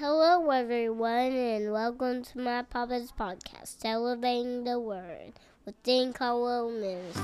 [0.00, 5.34] Hello, everyone, and welcome to my Papa's podcast, Elevating the Word
[5.66, 7.20] with Dean Caldwell Ministries.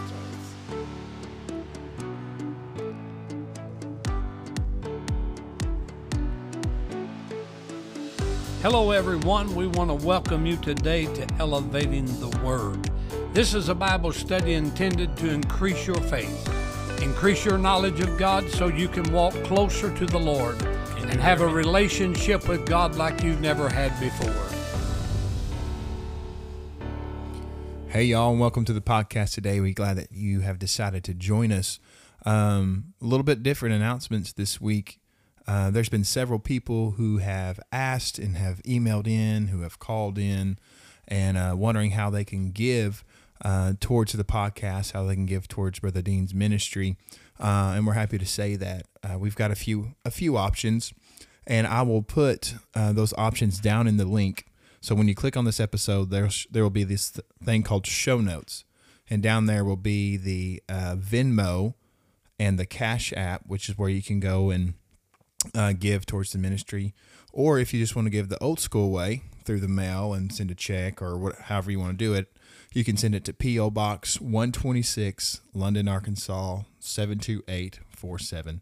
[8.60, 9.54] Hello, everyone.
[9.54, 12.90] We want to welcome you today to Elevating the Word.
[13.32, 18.46] This is a Bible study intended to increase your faith, increase your knowledge of God
[18.50, 20.62] so you can walk closer to the Lord
[21.08, 24.34] and have a relationship with God like you've never had before.
[27.88, 29.60] Hey, y'all, and welcome to the podcast today.
[29.60, 31.78] We're glad that you have decided to join us.
[32.24, 34.98] Um, a little bit different announcements this week.
[35.46, 40.18] Uh, there's been several people who have asked and have emailed in, who have called
[40.18, 40.58] in,
[41.06, 43.04] and uh, wondering how they can give
[43.44, 46.96] uh, towards the podcast, how they can give towards Brother Dean's ministry.
[47.38, 50.92] Uh, and we're happy to say that uh, we've got a few a few options,
[51.46, 54.46] and I will put uh, those options down in the link.
[54.80, 57.86] So when you click on this episode, there there will be this th- thing called
[57.86, 58.64] show notes,
[59.08, 61.74] and down there will be the uh, Venmo
[62.38, 64.74] and the Cash App, which is where you can go and
[65.54, 66.94] uh, give towards the ministry,
[67.32, 70.32] or if you just want to give the old school way through the mail and
[70.32, 72.36] send a check or what, however you want to do it,
[72.72, 73.70] you can send it to P.O.
[73.70, 78.60] Box 126, London, Arkansas 72847.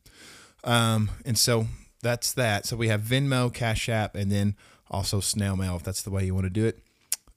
[0.62, 1.66] Um, and so
[2.04, 2.66] that's that.
[2.66, 4.54] So we have Venmo, Cash App, and then
[4.88, 6.78] also snail mail if that's the way you want to do it.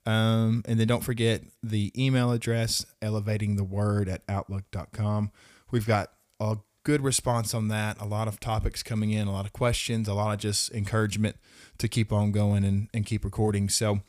[0.06, 5.32] Um, and then don't forget the email address, elevatingtheword at outlook.com.
[5.70, 8.00] We've got a good response on that.
[8.00, 11.36] A lot of topics coming in, a lot of questions, a lot of just encouragement
[11.78, 13.68] to keep on going and, and keep recording.
[13.68, 14.00] So,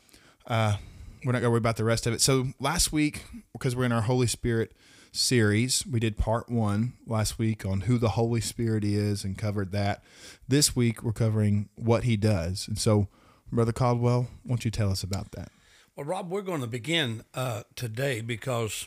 [0.46, 0.76] uh,
[1.24, 2.20] we're not going to worry about the rest of it.
[2.20, 4.72] So last week, because we're in our Holy Spirit
[5.12, 9.72] series, we did part one last week on who the Holy Spirit is and covered
[9.72, 10.02] that.
[10.48, 12.68] This week, we're covering what he does.
[12.68, 13.08] And so,
[13.52, 15.50] Brother Caldwell, why don't you tell us about that?
[15.96, 18.86] Well, Rob, we're going to begin uh, today because,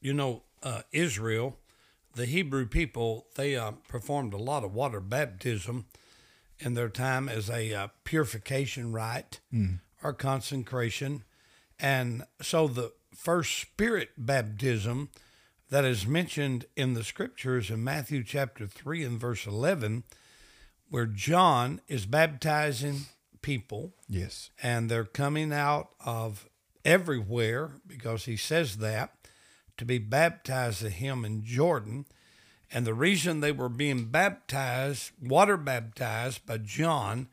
[0.00, 1.58] you know, uh, Israel,
[2.14, 5.86] the Hebrew people, they uh, performed a lot of water baptism
[6.58, 9.80] in their time as a uh, purification rite mm.
[10.02, 11.24] or consecration.
[11.78, 15.10] And so the first spirit baptism
[15.72, 20.02] that is mentioned in the scriptures in Matthew chapter 3 and verse 11,
[20.90, 23.06] where John is baptizing
[23.40, 23.94] people.
[24.06, 24.50] Yes.
[24.62, 26.46] And they're coming out of
[26.84, 29.14] everywhere because he says that
[29.78, 32.04] to be baptized of him in Jordan.
[32.70, 37.28] And the reason they were being baptized, water baptized by John,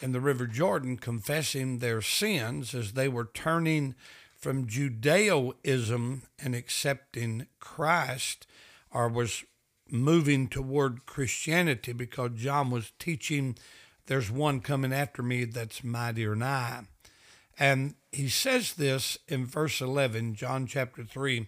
[0.00, 3.94] in the River Jordan confessing their sins as they were turning
[4.40, 8.46] from Judaism and accepting Christ,
[8.90, 9.44] or was
[9.90, 13.56] moving toward Christianity because John was teaching
[14.06, 16.80] there's one coming after me that's mightier than I.
[17.58, 21.46] And he says this in verse 11, John chapter 3,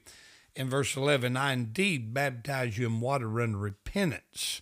[0.55, 4.61] in verse 11 I indeed baptize you in water unto repentance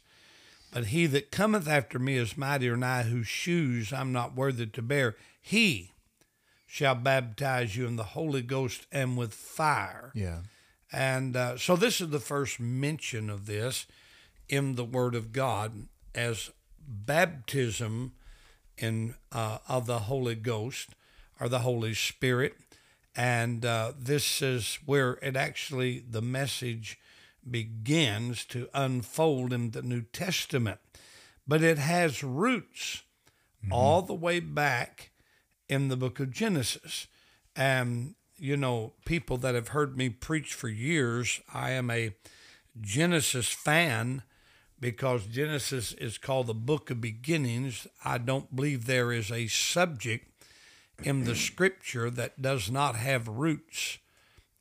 [0.71, 4.67] but he that cometh after me is mightier than I, whose shoes I'm not worthy
[4.67, 5.17] to bear.
[5.41, 5.93] He
[6.71, 10.13] shall baptize you in the Holy Ghost and with fire.
[10.15, 10.43] Yeah.
[10.93, 13.89] And uh, so this is the first mention of this
[14.49, 18.13] in the Word of God as baptism
[18.79, 20.91] in uh, of the Holy Ghost
[21.41, 22.55] or the Holy Spirit.
[23.17, 27.01] And uh, this is where it actually the message
[27.51, 30.79] begins to unfold in the New Testament.
[31.49, 33.03] But it has roots
[33.61, 33.73] mm-hmm.
[33.73, 35.10] all the way back
[35.71, 37.07] in the book of Genesis.
[37.55, 42.13] And, you know, people that have heard me preach for years, I am a
[42.79, 44.25] Genesis fan
[44.81, 47.87] because Genesis is called the book of beginnings.
[48.05, 50.27] I don't believe there is a subject
[51.03, 53.99] in the scripture that does not have roots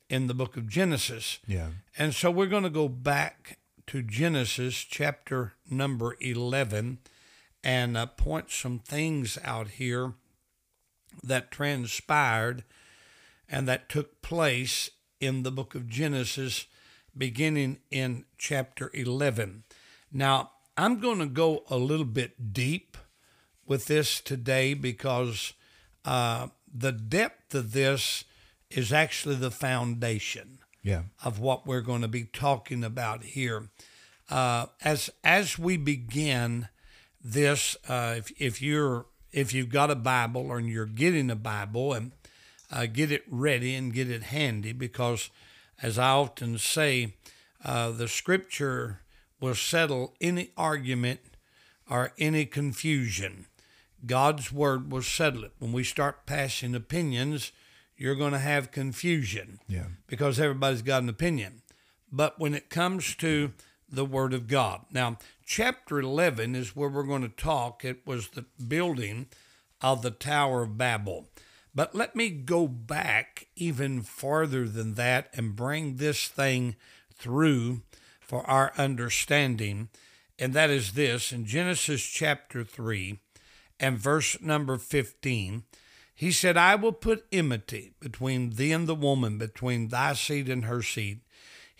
[0.08, 1.40] in the book of Genesis.
[1.46, 1.68] Yeah.
[1.98, 6.98] And so we're going to go back to Genesis chapter number 11
[7.64, 10.14] and uh, point some things out here
[11.22, 12.64] that transpired
[13.48, 14.90] and that took place
[15.20, 16.66] in the book of Genesis
[17.16, 19.64] beginning in chapter 11.
[20.12, 22.96] Now, I'm going to go a little bit deep
[23.66, 25.52] with this today because
[26.04, 28.24] uh, the depth of this
[28.70, 31.02] is actually the foundation yeah.
[31.22, 33.68] of what we're going to be talking about here.
[34.28, 36.68] Uh, as as we begin
[37.22, 41.92] this, uh, if if you're if you've got a Bible or you're getting a Bible
[41.92, 42.12] and
[42.70, 45.30] uh, get it ready and get it handy because,
[45.82, 47.14] as I often say,
[47.64, 49.00] uh, the Scripture
[49.40, 51.20] will settle any argument
[51.88, 53.46] or any confusion.
[54.06, 55.52] God's word will settle it.
[55.58, 57.52] When we start passing opinions,
[57.96, 59.86] you're going to have confusion Yeah.
[60.06, 61.62] because everybody's got an opinion.
[62.10, 63.52] But when it comes to
[63.90, 67.84] the Word of God, now, chapter 11 is where we're going to talk.
[67.84, 69.26] It was the building
[69.80, 71.28] of the Tower of Babel.
[71.74, 76.76] But let me go back even farther than that and bring this thing
[77.14, 77.82] through
[78.20, 79.88] for our understanding.
[80.38, 83.20] And that is this in Genesis chapter 3
[83.78, 85.64] and verse number 15.
[86.14, 90.66] He said, I will put enmity between thee and the woman, between thy seed and
[90.66, 91.20] her seed.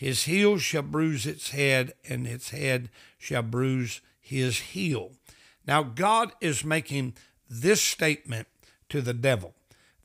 [0.00, 2.88] His heel shall bruise its head, and its head
[3.18, 5.12] shall bruise his heel.
[5.66, 7.16] Now, God is making
[7.50, 8.48] this statement
[8.88, 9.52] to the devil.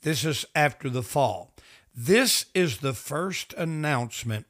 [0.02, 1.54] This is after the fall.
[1.96, 4.48] This is the first announcement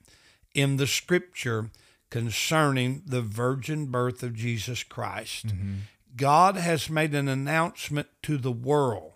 [0.56, 1.70] in the scripture
[2.10, 5.46] concerning the virgin birth of Jesus Christ.
[5.50, 5.74] Mm-hmm.
[6.18, 9.12] God has made an announcement to the world,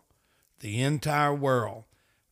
[0.59, 1.85] the entire world,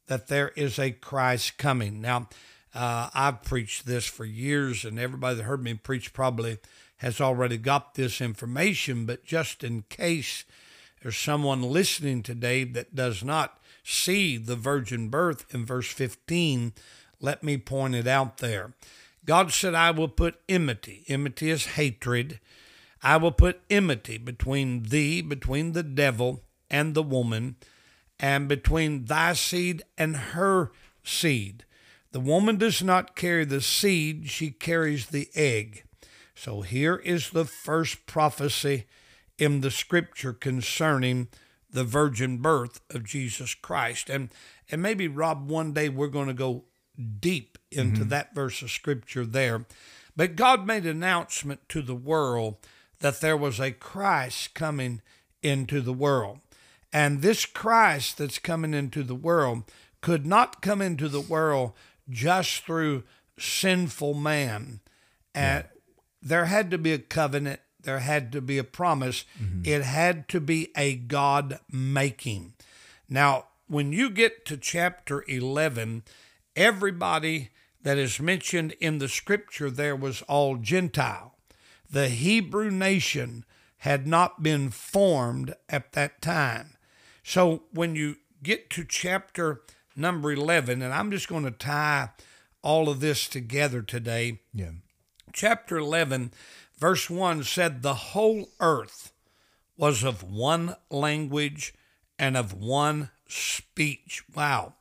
[0.05, 1.99] that there is a Christ coming.
[1.99, 2.29] Now,
[2.77, 6.59] uh, I've preached this for years, and everybody that heard me preach probably
[6.97, 10.45] has already got this information, but just in case
[11.01, 16.73] there's someone listening today that does not see the virgin birth in verse 15,
[17.19, 18.73] let me point it out there.
[19.25, 21.03] God said, I will put enmity.
[21.07, 22.39] Enmity is hatred.
[23.01, 27.55] I will put enmity between thee, between the devil and the woman,
[28.19, 30.71] and between thy seed and her
[31.03, 31.63] seed.
[32.11, 35.83] The woman does not carry the seed, she carries the egg.
[36.35, 38.85] So here is the first prophecy
[39.37, 41.27] in the scripture concerning
[41.69, 44.09] the virgin birth of Jesus Christ.
[44.09, 44.29] And
[44.69, 46.65] and maybe Rob one day we're going to go
[47.19, 48.09] deep into mm-hmm.
[48.09, 49.65] that verse of scripture there.
[50.15, 52.55] But God made an announcement to the world
[52.99, 55.01] that there was a Christ coming
[55.43, 56.39] into the world.
[56.91, 59.63] And this Christ that's coming into the world
[60.01, 61.73] could not come into the world
[62.09, 63.03] just through
[63.37, 64.79] sinful man.
[65.33, 65.65] And
[66.21, 69.61] there had to be a covenant, there had to be a promise, mm-hmm.
[69.63, 72.53] it had to be a God making.
[73.07, 76.03] Now, when you get to chapter 11,
[76.55, 77.51] everybody
[77.81, 81.35] that is mentioned in the scripture there was all Gentile.
[81.89, 83.45] The Hebrew nation
[83.79, 86.77] had not been formed at that time.
[87.23, 89.61] So when you get to chapter
[89.97, 92.11] number 11, and I'm just going to tie
[92.61, 94.39] all of this together today.
[94.53, 94.71] Yeah.
[95.33, 96.31] Chapter 11,
[96.77, 99.11] verse 1 said, The whole earth
[99.75, 101.73] was of one language
[102.17, 104.23] and of one speech.
[104.33, 104.73] Wow.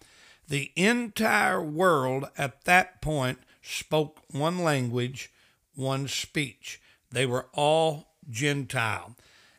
[0.48, 5.32] The entire world at that point spoke one language,
[5.74, 6.80] one speech.
[7.10, 9.16] They were all Gentile.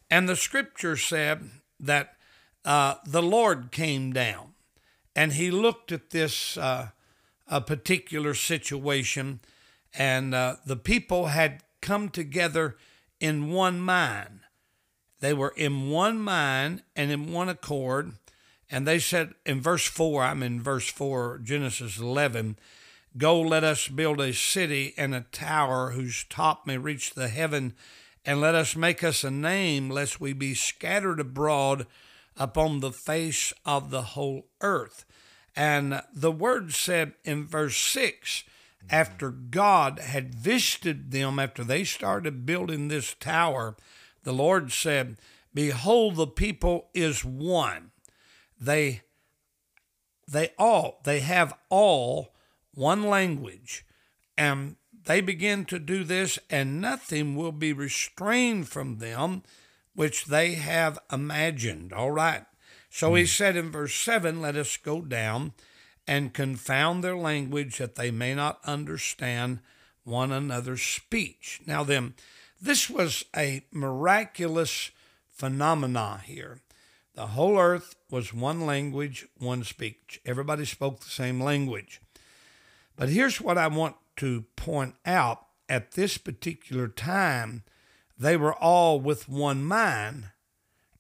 [0.10, 1.50] And the scripture said
[1.80, 2.16] that
[2.64, 4.54] uh, the Lord came down
[5.18, 6.90] and he looked at this uh,
[7.66, 9.40] particular situation,
[9.98, 12.78] and uh, the people had come together
[13.20, 14.42] in one mind.
[15.20, 18.14] They were in one mind and in one accord.
[18.70, 22.60] And they said in verse 4, I'm in verse 4, Genesis 11,
[23.18, 27.74] Go, let us build a city and a tower whose top may reach the heaven,
[28.24, 31.88] and let us make us a name, lest we be scattered abroad
[32.36, 35.06] upon the face of the whole earth.
[35.58, 38.44] And the word said in verse 6,
[38.92, 43.76] after God had visited them, after they started building this tower,
[44.22, 45.18] the Lord said,
[45.56, 47.90] Behold, the people is one.
[48.62, 49.02] They
[50.28, 52.36] they all they have all
[52.76, 53.84] one language.
[54.38, 59.42] And they begin to do this and nothing will be restrained from them
[59.96, 61.92] which they have imagined.
[61.94, 62.46] All right
[62.98, 63.28] so he hmm.
[63.28, 65.54] said in verse 7 let us go down
[66.08, 69.60] and confound their language that they may not understand
[70.04, 71.62] one another's speech.
[71.68, 72.16] Now then
[72.60, 74.90] this was a miraculous
[75.30, 76.62] phenomena here.
[77.14, 80.20] The whole earth was one language, one speech.
[80.26, 82.02] Everybody spoke the same language.
[82.96, 85.46] But here's what I want to point out.
[85.70, 87.62] At this particular time,
[88.18, 90.30] they were all with one mind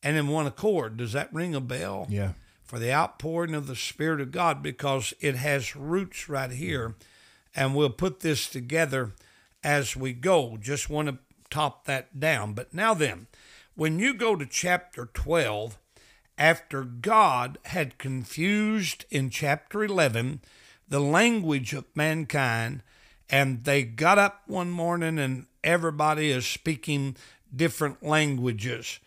[0.07, 0.95] and in one accord.
[0.95, 2.07] Does that ring a bell?
[2.09, 2.31] Yeah.
[2.63, 6.95] For the outpouring of the Spirit of God, because it has roots right here.
[7.53, 9.11] And we'll put this together
[9.65, 10.55] as we go.
[10.61, 11.17] Just want to
[11.49, 12.53] top that down.
[12.53, 13.27] But now then,
[13.75, 15.77] when you go to chapter 12,
[16.37, 20.39] after God had confused in chapter 11
[20.87, 22.81] the language of mankind,
[23.29, 27.17] and they got up one morning and everybody is speaking
[27.53, 29.01] different languages.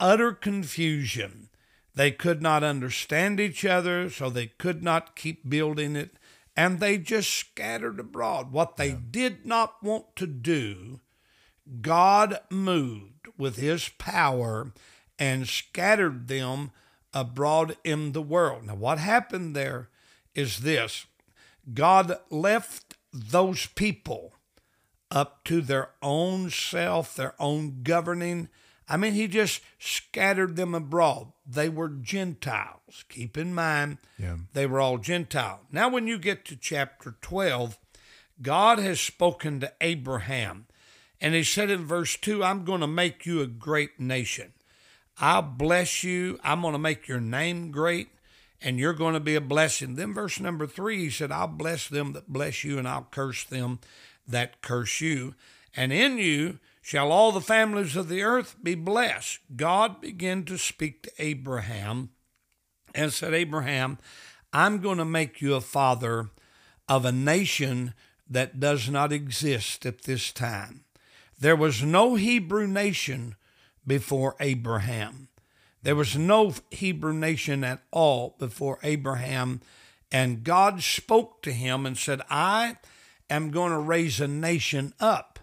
[0.00, 1.48] Utter confusion.
[1.94, 6.16] They could not understand each other, so they could not keep building it,
[6.56, 8.52] and they just scattered abroad.
[8.52, 11.00] What they did not want to do,
[11.80, 14.72] God moved with his power
[15.18, 16.70] and scattered them
[17.14, 18.66] abroad in the world.
[18.66, 19.88] Now, what happened there
[20.34, 21.06] is this
[21.72, 24.34] God left those people
[25.10, 28.48] up to their own self, their own governing.
[28.88, 31.32] I mean, he just scattered them abroad.
[31.46, 33.04] They were Gentiles.
[33.08, 34.36] Keep in mind, Yeah.
[34.52, 35.60] they were all Gentile.
[35.72, 37.78] Now, when you get to chapter 12,
[38.42, 40.66] God has spoken to Abraham,
[41.20, 44.52] and he said in verse 2, I'm going to make you a great nation.
[45.18, 46.38] I'll bless you.
[46.44, 48.08] I'm going to make your name great,
[48.60, 49.94] and you're going to be a blessing.
[49.96, 53.42] Then, verse number 3, he said, I'll bless them that bless you, and I'll curse
[53.44, 53.80] them
[54.28, 55.34] that curse you.
[55.74, 59.40] And in you shall all the families of the earth be blessed.
[59.56, 62.10] God began to speak to Abraham
[62.94, 63.98] and said, Abraham,
[64.52, 66.30] I'm going to make you a father
[66.88, 67.92] of a nation
[68.30, 70.84] that does not exist at this time.
[71.36, 73.34] There was no Hebrew nation
[73.84, 75.26] before Abraham.
[75.82, 79.60] There was no Hebrew nation at all before Abraham.
[80.12, 82.76] And God spoke to him and said, I
[83.28, 85.35] am going to raise a nation up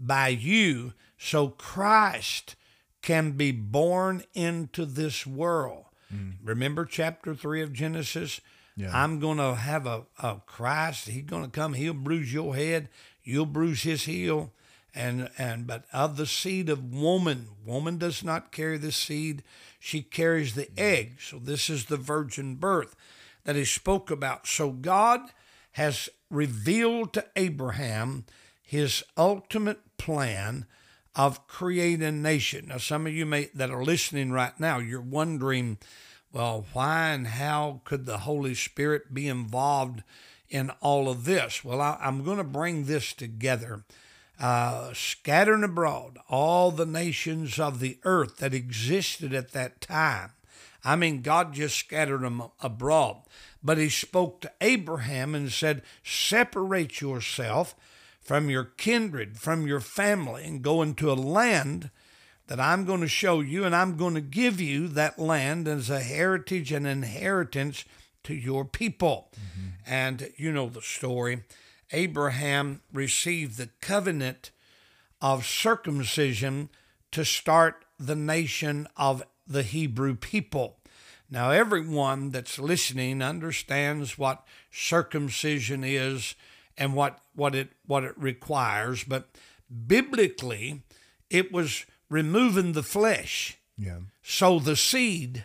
[0.00, 2.56] by you so Christ
[3.02, 5.84] can be born into this world.
[6.12, 6.34] Mm.
[6.42, 8.40] Remember chapter 3 of Genesis?
[8.76, 8.90] Yeah.
[8.92, 11.08] I'm going to have a, a Christ.
[11.08, 11.74] He's going to come.
[11.74, 12.88] He'll bruise your head.
[13.22, 14.52] You'll bruise his heel.
[14.94, 19.42] And, and but of the seed of woman, woman does not carry the seed.
[19.78, 20.78] She carries the mm.
[20.78, 21.18] egg.
[21.20, 22.96] So this is the virgin birth
[23.44, 24.46] that he spoke about.
[24.46, 25.20] So God
[25.72, 28.24] has revealed to Abraham
[28.62, 30.64] his ultimate plan
[31.14, 32.66] of creating a nation.
[32.68, 35.78] Now, some of you may that are listening right now, you're wondering,
[36.32, 40.02] well, why and how could the Holy Spirit be involved
[40.48, 41.62] in all of this?
[41.62, 43.84] Well, I, I'm going to bring this together.
[44.40, 50.30] Uh, scattering abroad all the nations of the earth that existed at that time.
[50.82, 53.18] I mean, God just scattered them abroad.
[53.62, 57.74] But he spoke to Abraham and said, Separate yourself
[58.30, 61.90] from your kindred, from your family, and go into a land
[62.46, 65.90] that I'm going to show you, and I'm going to give you that land as
[65.90, 67.84] a heritage and inheritance
[68.22, 69.32] to your people.
[69.34, 69.68] Mm-hmm.
[69.84, 71.42] And you know the story.
[71.90, 74.52] Abraham received the covenant
[75.20, 76.68] of circumcision
[77.10, 80.76] to start the nation of the Hebrew people.
[81.28, 86.36] Now, everyone that's listening understands what circumcision is
[86.80, 89.28] and what, what, it, what it requires, but
[89.86, 90.82] biblically,
[91.28, 93.98] it was removing the flesh Yeah.
[94.22, 95.44] so the seed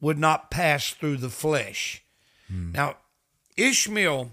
[0.00, 2.02] would not pass through the flesh.
[2.48, 2.72] Hmm.
[2.72, 2.96] Now,
[3.56, 4.32] Ishmael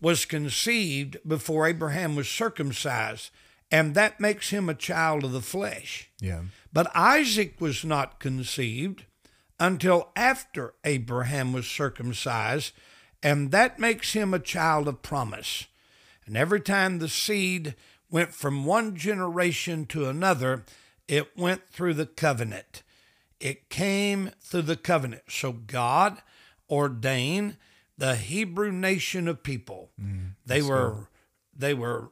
[0.00, 3.30] was conceived before Abraham was circumcised,
[3.70, 6.10] and that makes him a child of the flesh.
[6.20, 6.42] Yeah.
[6.72, 9.04] But Isaac was not conceived
[9.60, 12.72] until after Abraham was circumcised,
[13.24, 15.66] and that makes him a child of promise.
[16.26, 17.74] And every time the seed
[18.10, 20.64] went from one generation to another,
[21.08, 22.82] it went through the covenant.
[23.40, 25.22] It came through the covenant.
[25.28, 26.18] So God
[26.70, 27.56] ordained
[27.96, 29.90] the Hebrew nation of people.
[30.00, 31.08] Mm, they were
[31.56, 32.10] they were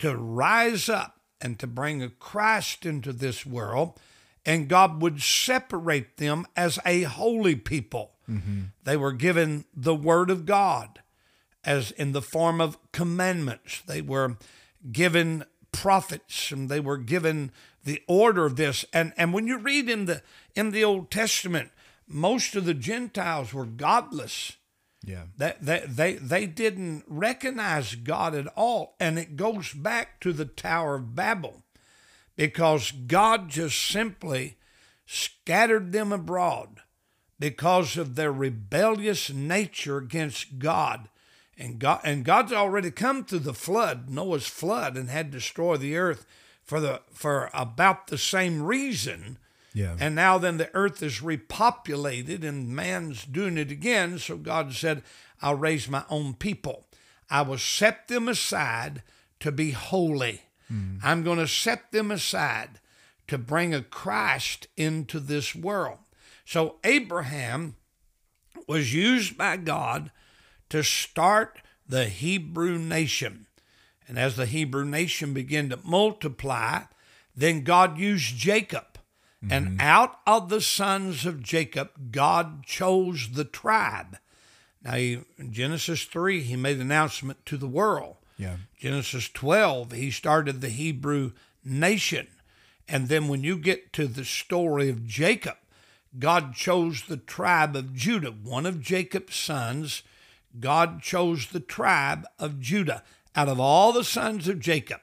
[0.00, 4.00] to rise up and to bring a Christ into this world,
[4.46, 8.12] and God would separate them as a holy people.
[8.28, 8.62] Mm-hmm.
[8.84, 11.00] They were given the Word of God
[11.64, 13.82] as in the form of commandments.
[13.86, 14.36] They were
[14.90, 17.50] given prophets and they were given
[17.84, 18.84] the order of this.
[18.92, 20.22] And and when you read in the
[20.54, 21.70] in the Old Testament,
[22.06, 24.56] most of the Gentiles were godless.
[25.06, 25.24] Yeah.
[25.36, 28.96] They, they, they, they didn't recognize God at all.
[28.98, 31.63] And it goes back to the Tower of Babel
[32.36, 34.56] because God just simply
[35.06, 36.80] scattered them abroad
[37.38, 41.08] because of their rebellious nature against God.
[41.56, 45.96] And God and God's already come through the flood, Noah's flood, and had destroyed the
[45.96, 46.26] earth
[46.64, 49.38] for the for about the same reason.
[49.72, 49.96] Yeah.
[49.98, 54.18] And now then the earth is repopulated and man's doing it again.
[54.18, 55.02] So God said,
[55.42, 56.86] I'll raise my own people.
[57.28, 59.02] I will set them aside
[59.40, 60.42] to be holy.
[60.74, 61.06] Mm-hmm.
[61.06, 62.80] I'm going to set them aside
[63.28, 65.98] to bring a Christ into this world.
[66.44, 67.76] So Abraham
[68.66, 70.10] was used by God
[70.70, 73.46] to start the Hebrew nation.
[74.06, 76.82] And as the Hebrew nation began to multiply,
[77.34, 78.98] then God used Jacob
[79.42, 79.52] mm-hmm.
[79.52, 84.18] And out of the sons of Jacob, God chose the tribe.
[84.82, 88.16] Now, he, in Genesis 3, he made an announcement to the world.
[88.36, 88.56] Yeah.
[88.78, 91.32] Genesis 12, he started the Hebrew
[91.64, 92.28] nation.
[92.88, 95.56] And then when you get to the story of Jacob,
[96.18, 100.02] God chose the tribe of Judah, one of Jacob's sons.
[100.60, 103.02] God chose the tribe of Judah.
[103.34, 105.00] Out of all the sons of Jacob,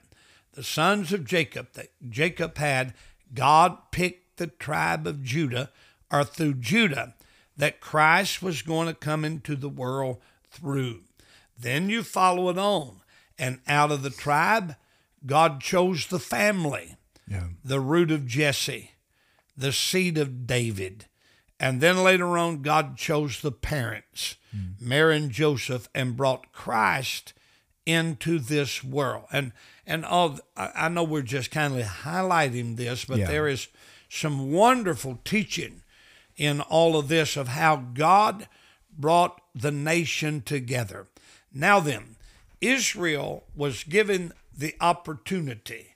[0.54, 2.94] the sons of Jacob that Jacob had,
[3.34, 5.70] God picked the tribe of Judah,
[6.12, 7.16] or through Judah,
[7.58, 11.02] that Christ was going to come into the world through.
[11.60, 13.01] Then you follow it on.
[13.42, 14.76] And out of the tribe,
[15.26, 16.96] God chose the family,
[17.28, 17.48] Yeah.
[17.64, 18.92] the root of Jesse,
[19.58, 21.06] the seed of David.
[21.60, 24.74] And then later on, God chose the parents, hmm.
[24.80, 27.34] Mary and Joseph, and brought Christ
[27.86, 29.26] into this world.
[29.32, 29.52] And
[29.88, 33.28] and all I know we're just kind of highlighting this, but Yeah.
[33.28, 33.68] there is
[34.10, 35.82] some wonderful teaching
[36.38, 38.48] in all of this of how God
[38.96, 41.08] brought the nation together.
[41.54, 42.16] Now then,
[42.62, 45.96] Israel was given the opportunity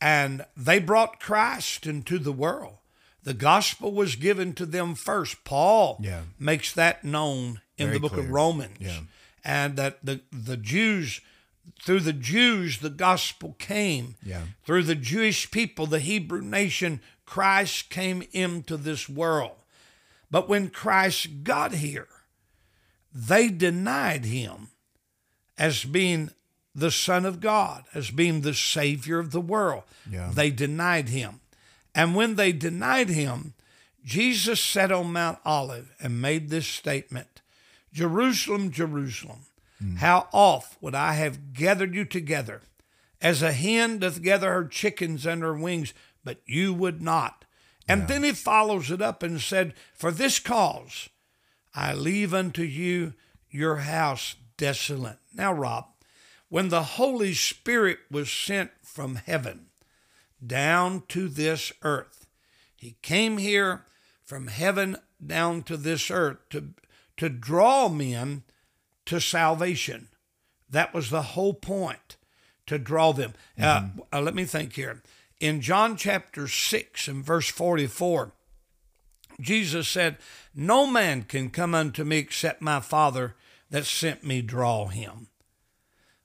[0.00, 2.78] and they brought Christ into the world.
[3.22, 5.44] The gospel was given to them first.
[5.44, 6.22] Paul Yeah.
[6.38, 8.24] makes that known in Very the book clear.
[8.24, 8.76] of Romans.
[8.80, 9.00] Yeah.
[9.42, 11.20] And that the, the Jews,
[11.82, 14.16] through the Jews, the gospel came.
[14.22, 14.42] Yeah.
[14.66, 19.56] Through the Jewish people, the Hebrew nation, Christ came into this world.
[20.30, 22.08] But when Christ got here,
[23.12, 24.68] they denied him
[25.58, 26.30] as being
[26.74, 29.84] the Son of God, as being the Savior of the world.
[30.10, 30.30] Yeah.
[30.34, 31.40] They denied him.
[31.94, 33.54] And when they denied him,
[34.04, 37.40] Jesus sat on Mount Olive and made this statement
[37.92, 39.46] Jerusalem, Jerusalem,
[39.78, 39.96] hmm.
[39.96, 42.62] how oft would I have gathered you together
[43.24, 45.94] as a hen doth gather her chickens under her wings,
[46.24, 47.44] but you would not.
[47.88, 51.08] And then he follows it up and said, For this cause
[51.74, 53.14] I leave unto you
[53.50, 55.18] your house desolate.
[55.34, 55.86] Now, Rob,
[56.48, 59.66] when the Holy Spirit was sent from heaven
[60.44, 62.26] down to this earth,
[62.76, 63.86] he came here
[64.24, 66.70] from heaven down to this earth to,
[67.16, 68.42] to draw men
[69.06, 70.08] to salvation.
[70.68, 72.16] That was the whole point,
[72.66, 73.34] to draw them.
[73.60, 75.02] Uh, uh, let me think here.
[75.40, 78.32] In John chapter 6 and verse 44,
[79.40, 80.18] Jesus said,
[80.54, 83.34] No man can come unto me except my Father
[83.74, 85.26] that sent me draw him.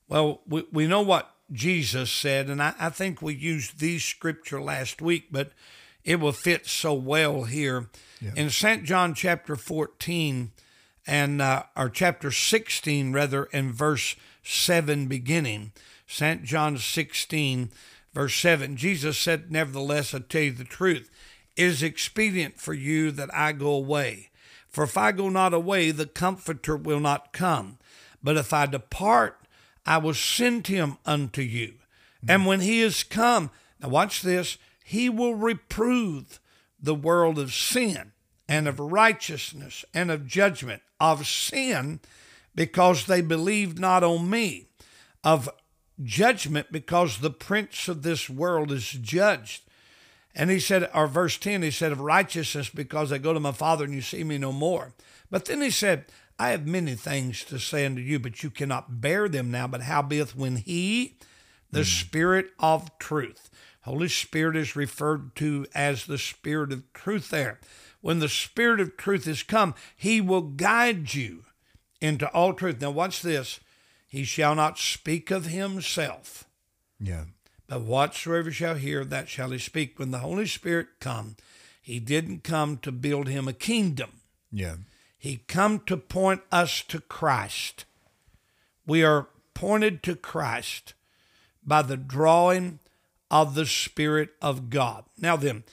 [0.07, 4.61] Well, we, we know what Jesus said, and I, I think we used these scripture
[4.61, 5.53] last week, but
[6.03, 7.89] it will fit so well here.
[8.35, 8.83] In St.
[8.83, 10.51] John chapter 14
[11.07, 15.71] and uh, or chapter 16 rather in verse 7 beginning,
[16.05, 16.43] St.
[16.43, 17.71] John 16
[18.13, 21.09] verse 7, Jesus said, Nevertheless, I tell you the truth,
[21.55, 24.28] it is expedient for you that I go away.
[24.69, 27.77] For if I go not away, the Comforter will not come.
[28.23, 29.39] But if I depart,
[29.85, 31.75] I will send him unto you.
[32.21, 32.31] Hmm.
[32.31, 33.49] And when he is come,
[33.81, 36.39] now watch this, he will reprove
[36.79, 38.11] the world of sin
[38.47, 41.99] and of righteousness and of judgment, of sin
[42.55, 44.67] because they believed not on me,
[45.23, 45.49] of
[46.03, 49.63] judgment because the prince of this world is judged.
[50.35, 53.51] And he said, or verse 10, he said, of righteousness because I go to my
[53.51, 54.93] Father and you see me no more.
[55.29, 56.05] But then he said,
[56.37, 59.67] I have many things to say unto you, but you cannot bear them now.
[59.67, 61.17] But howbeit when he,
[61.71, 61.83] the hmm.
[61.83, 63.49] Spirit of truth,
[63.81, 67.59] Holy Spirit is referred to as the Spirit of truth there.
[68.01, 71.43] When the Spirit of truth is come, he will guide you
[71.99, 72.79] into all truth.
[72.79, 73.59] Now, watch this.
[74.07, 76.45] He shall not speak of himself,
[76.99, 77.25] Yeah.
[77.69, 79.99] But whatsoever shall hear, that shall he speak.
[79.99, 81.35] When the Holy Spirit come,
[81.79, 84.21] he didn't come to build him a kingdom.
[84.51, 84.77] Yeah.
[85.17, 87.85] He come to point us to Christ.
[88.87, 90.93] We are pointed to Christ
[91.63, 92.79] by the drawing
[93.29, 95.05] of the Spirit of God.
[95.19, 95.63] Now then,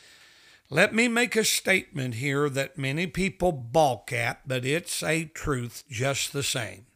[0.69, 5.85] let me make a statement here that many people balk at, but it's a truth
[5.89, 6.87] just the same.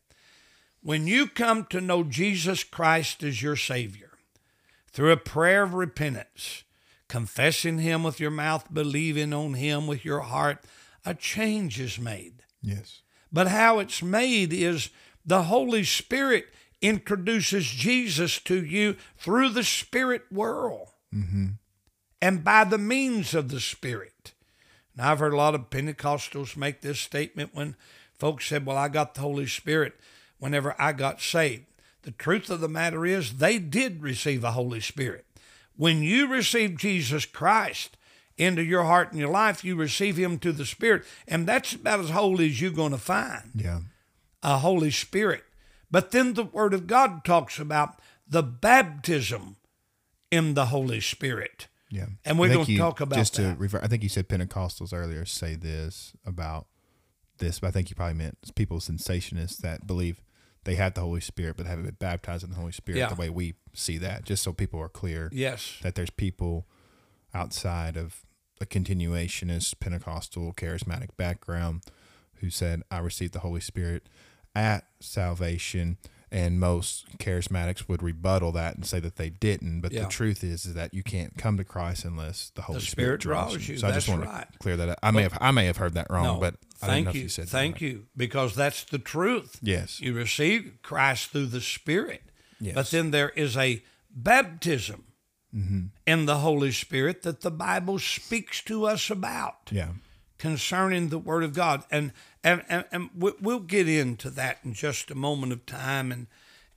[0.83, 4.10] When you come to know Jesus Christ as your Savior,
[4.93, 6.65] through a prayer of repentance,
[7.09, 10.65] confessing Him with your mouth, believing on Him with your heart,
[11.05, 12.43] a change is made.
[12.63, 13.03] Yes.
[13.33, 14.91] But how it's made is
[15.25, 16.47] the Holy Spirit
[16.83, 21.49] introduces Jesus to you through the spirit world mm-hmm.
[22.23, 24.33] and by the means of the Spirit.
[24.97, 27.77] Now, I've heard a lot of Pentecostals make this statement when
[28.19, 29.95] folks said, Well, I got the Holy Spirit
[30.39, 31.67] whenever I got saved.
[32.03, 35.27] The truth of the matter is, they did receive a Holy Spirit.
[35.77, 37.97] When you receive Jesus Christ,
[38.41, 41.05] into your heart and your life, you receive him to the Spirit.
[41.29, 43.81] And that's about as holy as you're going to find Yeah.
[44.43, 45.45] a Holy Spirit.
[45.91, 49.57] But then the Word of God talks about the baptism
[50.31, 51.69] in the Holy Spirit.
[51.91, 52.07] Yeah.
[52.25, 53.59] And we're I gonna talk about just to that.
[53.59, 56.67] refer, I think you said Pentecostals earlier say this about
[57.39, 60.23] this, but I think you probably meant people cessationists that believe
[60.65, 63.09] they had the Holy Spirit but haven't been baptized in the Holy Spirit Yeah.
[63.09, 64.25] the way we see that.
[64.25, 65.79] Just so people are clear Yes.
[65.83, 66.67] that there's people
[67.33, 68.25] outside of
[68.61, 71.83] a continuationist Pentecostal charismatic background
[72.37, 74.09] who said I received the Holy Spirit
[74.55, 75.97] at salvation
[76.33, 80.03] and most charismatics would rebuttal that and say that they didn't but Yeah.
[80.05, 83.53] the truth is, is that you can't come to Christ unless the Holy Spirit draws,
[83.53, 83.79] draws you.
[83.79, 84.47] So I just want right.
[84.53, 84.99] to clear that up.
[85.03, 87.19] I may have I may have heard that wrong, No, but I thank know you.
[87.19, 87.83] if you said thank right.
[87.83, 89.59] you, because that's the truth.
[89.63, 90.01] Yes.
[90.01, 92.23] You receive Christ through the Spirit.
[92.61, 92.75] Yes.
[92.75, 95.05] But then there is a baptism
[95.53, 95.87] Mm-hmm.
[96.07, 99.57] in the Holy Spirit that the Bible speaks to us about.
[99.73, 99.95] Yeah.
[100.39, 104.75] concerning the Word of God, and and and, and we- we'll get into that in
[104.75, 106.27] just a moment of time, and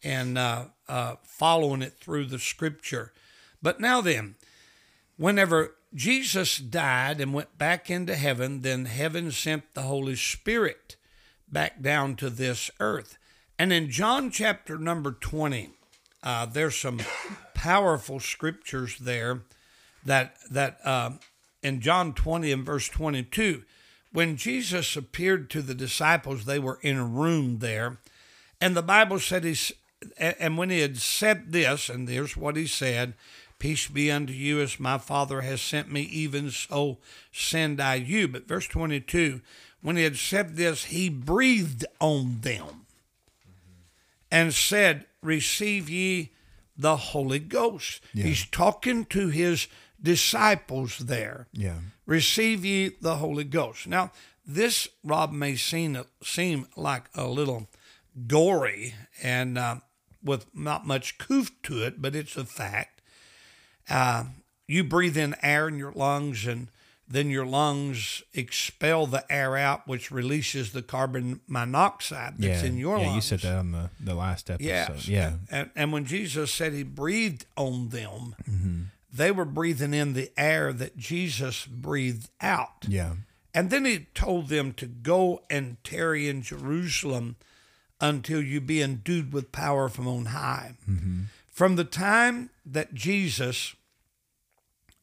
[0.04, 3.14] and uh, uh, following it through the Scripture.
[3.62, 4.36] But now then,
[5.18, 10.98] whenever Jesus died and went back into heaven, then heaven sent the Holy Spirit
[11.48, 13.18] back down to this earth.
[13.58, 15.70] And in John chapter number 20,
[16.24, 17.00] uh, there's some
[17.54, 19.42] powerful scriptures there
[20.06, 21.12] that that uh,
[21.62, 23.64] in John 20 and verse 22,
[24.14, 27.98] when Jesus appeared to the disciples, they were in a room there,
[28.62, 29.74] and the Bible said he's
[30.18, 33.14] and when he had said this, and here's what he said.
[33.60, 36.98] Peace be unto you as my Father has sent me, even so
[37.32, 38.28] send I you.
[38.28, 39.40] But verse 22,
[39.82, 42.86] when he had said this, he breathed on them
[44.30, 46.34] and said, Receive ye
[46.76, 48.02] the Holy Ghost.
[48.14, 48.26] Yeah.
[48.26, 49.68] He's talking to his
[50.04, 51.48] disciples there.
[51.54, 51.78] Yeah.
[52.06, 53.88] Receive ye the Holy Ghost.
[53.88, 54.12] Now,
[54.46, 57.70] this, Rob, may seem, seem like a little
[58.28, 59.78] gory and uh,
[60.22, 63.02] with not much coof to it, but it's a fact.
[63.90, 64.26] Uh,
[64.68, 66.68] you breathe in air in your lungs, and
[67.08, 72.70] then your lungs expel the air out, which releases the carbon monoxide that's yeah.
[72.70, 73.16] in your yeah, lungs.
[73.16, 74.68] you said that on the, the last episode.
[74.68, 75.08] Yes.
[75.08, 75.34] Yeah.
[75.52, 78.82] And, and when Jesus said he breathed on them, Mm-hmm.
[79.14, 82.86] They were breathing in the air that Jesus breathed out.
[82.88, 83.14] Yeah.
[83.54, 87.36] And then he told them to go and tarry in Jerusalem
[88.02, 90.74] until you be endued with power from on high.
[90.90, 91.22] Mm-hmm.
[91.52, 93.76] From the time that Jesus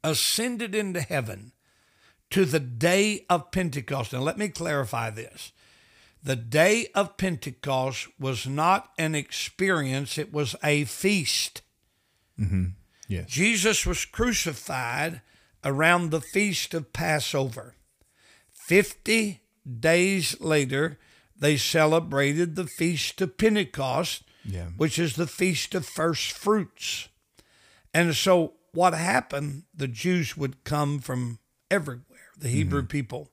[0.02, 1.52] ascended into heaven
[2.30, 5.52] to the day of Pentecost, now let me clarify this.
[6.22, 11.62] The day of Pentecost was not an experience, it was a feast.
[12.38, 12.64] Mm-hmm.
[13.10, 13.28] Yes.
[13.28, 15.20] Jesus was crucified
[15.64, 17.74] around the feast of Passover.
[18.50, 19.40] 50
[19.80, 20.96] days later,
[21.36, 24.66] they celebrated the feast of Pentecost, Yeah.
[24.76, 27.08] which is the feast of first fruits.
[27.92, 32.04] And so, what happened, the Jews would come from everywhere,
[32.38, 32.56] the mm-hmm.
[32.56, 33.32] Hebrew people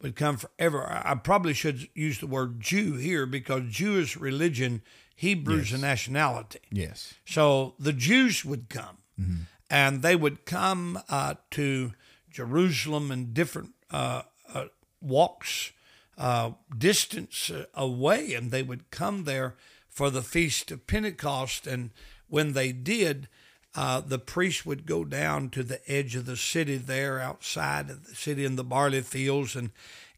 [0.00, 1.02] would come from everywhere.
[1.04, 4.82] I probably should use the word Jew here because Jewish religion,
[5.14, 6.60] Hebrews a nationality.
[6.70, 7.14] Yes.
[7.26, 9.42] So the Jews would come, Mm-hmm.
[9.68, 11.92] and they would come uh, to
[12.30, 14.22] Jerusalem in different uh,
[14.52, 14.66] uh,
[15.00, 15.72] walks,
[16.16, 19.54] uh, distance uh, away, and they would come there
[19.88, 21.66] for the feast of Pentecost.
[21.66, 21.90] And
[22.28, 23.28] when they did,
[23.74, 28.06] uh, the priest would go down to the edge of the city there, outside of
[28.06, 29.70] the city in the barley fields, and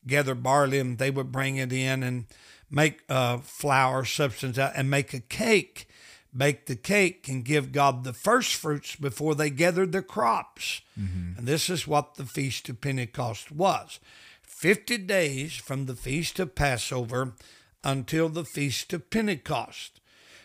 [0.07, 2.27] gather barley, and they would bring it in and
[2.71, 3.03] make
[3.43, 5.89] flour substance out and make a cake
[6.37, 10.81] bake the cake and give God the first fruits before they gathered their crops.
[10.99, 11.39] Mm-hmm.
[11.39, 14.01] And this is what the Feast of Pentecost was
[14.43, 17.35] 50 days from the Feast of Passover
[17.83, 20.01] until the Feast of Pentecost.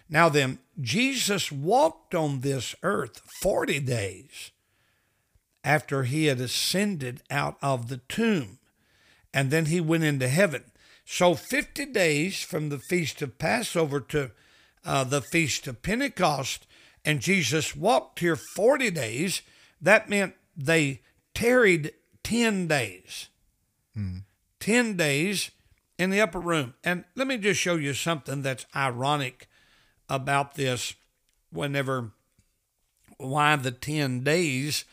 [0.10, 4.52] Now then, Jesus walked on this earth 40 days
[5.63, 8.60] after he had ascended out of the tomb,
[9.34, 10.63] and then he went into heaven.
[11.06, 14.32] So 50 days from the Feast of Passover to
[14.89, 16.65] uh, the Feast of Pentecost,
[17.06, 19.43] and Jesus walked here 40 days.
[19.80, 21.02] That meant they
[21.36, 23.30] tarried 10 days.
[24.60, 25.52] 10 days
[25.99, 26.73] in the upper room.
[26.84, 29.47] And let me just show you something that's ironic
[30.10, 30.95] about this
[31.52, 32.12] whenever,
[33.17, 34.86] why the 10 days.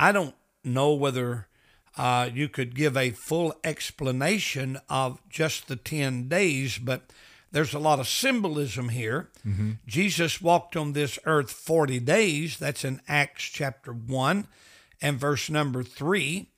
[0.00, 1.46] I don't know whether
[1.96, 7.12] uh, you could give a full explanation of just the 10 days, but
[7.50, 9.30] there's a lot of symbolism here.
[9.86, 12.58] Jesus walked on this earth 40 days.
[12.58, 14.46] That's in Acts chapter 1.
[15.00, 16.50] and verse number three.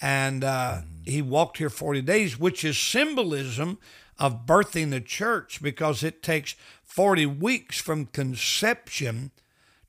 [0.00, 3.78] And uh, he walked here 40 days, which is symbolism
[4.18, 6.54] of birthing the church because it takes
[6.84, 9.30] 40 weeks from conception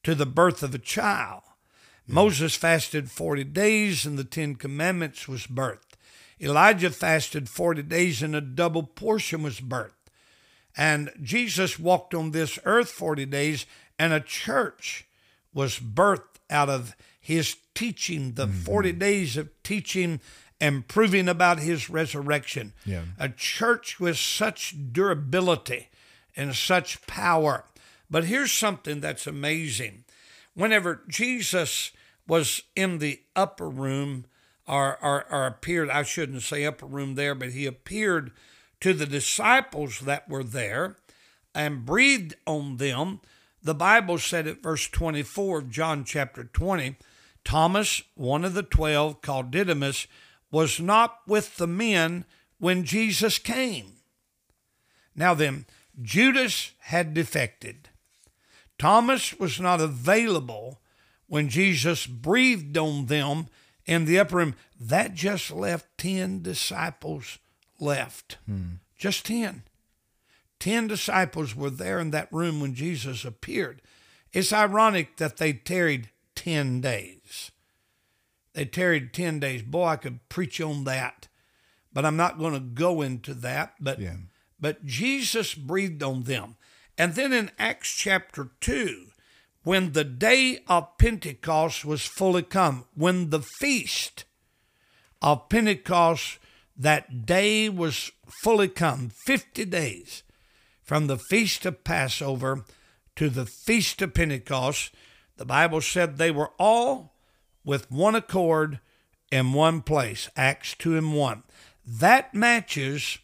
[0.03, 1.41] to the birth of a child.
[2.07, 5.95] Moses fasted 40 days and the Ten Commandments was birthed.
[6.39, 9.91] Elijah fasted 40 days and a double portion was birthed.
[10.77, 13.65] And Jesus walked on this earth 40 days
[13.97, 15.07] and a church
[15.53, 18.61] was birthed out of his teaching, the mm-hmm.
[18.61, 20.21] 40 days of teaching
[20.61, 22.73] and proving about his resurrection.
[22.85, 23.01] Yeah.
[23.19, 25.89] A church with such durability
[26.35, 27.65] and such power.
[28.09, 30.05] But here's something that's amazing.
[30.53, 31.91] Whenever Jesus
[32.27, 34.25] was in the upper room,
[34.67, 38.31] or, or, or appeared, I shouldn't say upper room there, but he appeared
[38.81, 40.97] to the disciples that were there
[41.53, 43.21] and breathed on them.
[43.61, 46.95] The Bible said at verse 24 of John chapter 20,
[47.43, 50.05] Thomas, one of the twelve, called Didymus,
[50.51, 52.25] was not with the men
[52.59, 53.93] when Jesus came.
[55.15, 55.65] Now then,
[56.01, 57.89] Judas had defected.
[58.77, 60.81] Thomas was not available
[61.27, 63.47] when Jesus breathed on them
[63.85, 64.55] in the upper room.
[64.79, 67.39] That just left 10 disciples
[67.79, 68.37] left.
[68.45, 68.75] Hmm.
[68.97, 69.63] Just 10.
[70.59, 73.81] 10 disciples were there in that room when Jesus appeared.
[74.33, 77.51] It's ironic that they tarried 10 days.
[78.53, 79.61] They tarried 10 days.
[79.61, 81.27] Boy, I could preach on that,
[81.93, 83.75] but I'm not going to go into that.
[83.79, 84.15] But, Yeah.
[84.59, 86.55] but Jesus breathed on them.
[86.97, 89.11] And then in Acts chapter 2,
[89.63, 94.25] when the day of Pentecost was fully come, when the feast
[95.21, 96.39] of Pentecost,
[96.77, 98.11] that day was
[98.43, 100.23] fully come, 50 days
[100.83, 102.63] from the feast of Passover
[103.15, 104.93] to the feast of Pentecost,
[105.35, 107.15] the Bible said they were all
[107.65, 108.79] with one accord
[109.31, 111.43] in one place, Acts 2 and 1.
[111.85, 113.17] That matches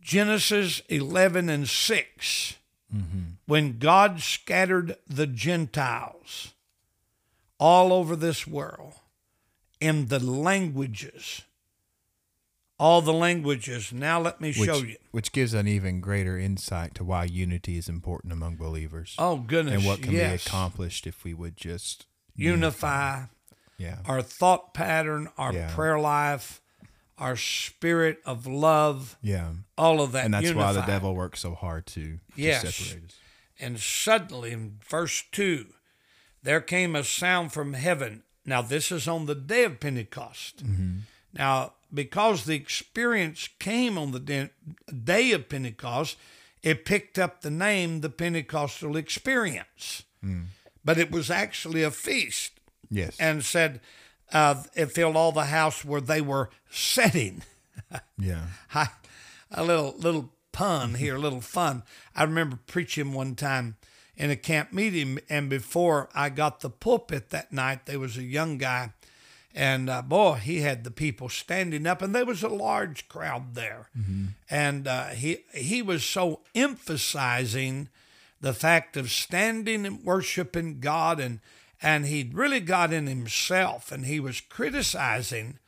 [0.00, 2.56] Genesis 11 and 6,
[2.94, 3.18] mm-hmm.
[3.46, 6.54] when God scattered the Gentiles
[7.58, 8.94] all over this world
[9.80, 11.42] in the languages.
[12.80, 13.92] All the languages.
[13.92, 14.96] Now let me Which, show you.
[15.10, 19.74] which gives an even greater insight to why unity is important among believers Oh goodness!
[19.74, 20.44] and what can yes.
[20.44, 23.24] be accomplished if we would just Unify
[23.76, 23.98] Yeah.
[24.06, 25.74] our thought pattern, our Yeah.
[25.74, 26.62] prayer life,
[27.18, 29.52] our spirit of love, Yeah.
[29.76, 30.24] all of that.
[30.24, 32.62] And that's why the devil works so hard to, to Yes.
[32.74, 33.16] separate us.
[33.58, 35.74] And suddenly, in verse 2,
[36.42, 38.22] there came a sound from heaven.
[38.46, 40.64] Now, this is on the day of Pentecost.
[40.64, 41.00] Mm-hmm.
[41.34, 46.16] Now, because the experience came on the day- of Pentecost,
[46.62, 50.04] it picked up the name the Pentecostal experience.
[50.84, 52.52] But it was actually a feast
[52.90, 53.16] Yes.
[53.20, 53.80] and said
[54.32, 57.42] uh, it filled all the house where they were sitting.
[58.18, 58.46] yeah.
[58.74, 58.88] I,
[59.50, 61.82] a little little pun here, a little fun.
[62.14, 63.76] I remember preaching one time
[64.16, 68.22] in a camp meeting, and before I got the pulpit that night, there was a
[68.22, 68.92] young guy,
[69.54, 73.54] and uh, boy, he had the people standing up, and there was a large crowd
[73.54, 73.88] there,
[74.48, 77.88] and uh, he he was so emphasizing
[78.40, 81.40] the fact of standing and worshiping God, and
[81.82, 85.58] and he'd really got in himself, and he was criticizing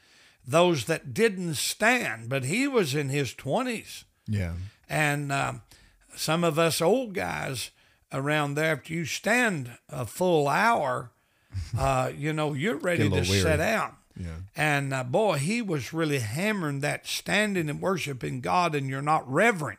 [0.47, 4.05] those that didn't stand, but he was in his 20s.
[4.27, 4.55] Yeah.
[4.89, 5.63] And um,
[6.15, 7.71] some of us old guys
[8.13, 11.13] around there, after you stand a full hour,
[11.79, 13.57] uh, you know, you're ready to weary.
[13.57, 13.97] down.
[14.17, 14.29] Yeah.
[14.55, 19.31] And uh, boy, he was really hammering that standing and worshiping God, and you're not
[19.31, 19.79] reverent.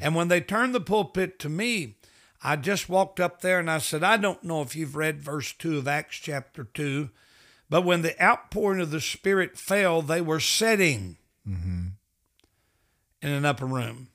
[0.00, 1.94] And when they turned the pulpit to me,
[2.42, 5.52] I just walked up there and I said, I don't know if you've read verse
[5.52, 7.10] 2 of Acts chapter 2,
[7.70, 11.16] but when the outpouring of the Spirit fell, they were sitting
[13.22, 14.08] in an upper room.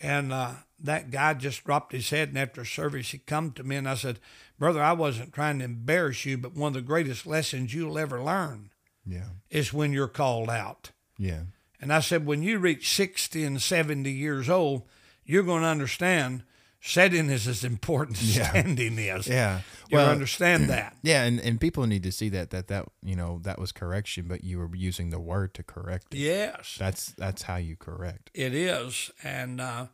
[0.00, 3.76] And uh, that guy just dropped his head, and after service, he come to me
[3.76, 4.20] and I said,
[4.58, 8.22] Brother, I wasn't trying to embarrass you, but one of the greatest lessons you'll ever
[8.22, 8.70] learn
[9.04, 9.28] Yeah.
[9.50, 10.90] is when you're called out.
[11.18, 11.42] Yeah.
[11.80, 14.82] And I said, when you reach 60 and 70 years old,
[15.24, 16.42] you're going to understand
[16.80, 18.48] sitting is as important as Yeah.
[18.50, 19.26] standing is.
[19.26, 19.60] Yeah.
[19.90, 20.96] You'll Well, understand that.
[21.02, 24.26] yeah, and, and people need to see that that that you know that was correction,
[24.28, 26.18] but you were using the word to correct it.
[26.18, 28.30] Yes, That's that's how you correct.
[28.34, 29.10] it is.
[29.22, 29.86] And uh,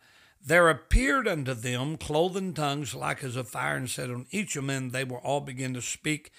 [0.44, 4.66] there appeared unto them cloven tongues like as a fire, and said on each of
[4.66, 6.32] them they were all begin to speak.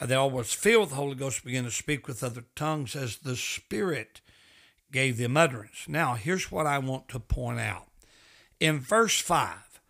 [0.00, 3.18] They all was filled with the Holy Ghost, began to speak with other tongues as
[3.18, 4.20] the Spirit
[4.90, 5.86] gave them utterance.
[5.86, 7.88] Now, here's what I want to point out.
[8.58, 9.80] In verse 5,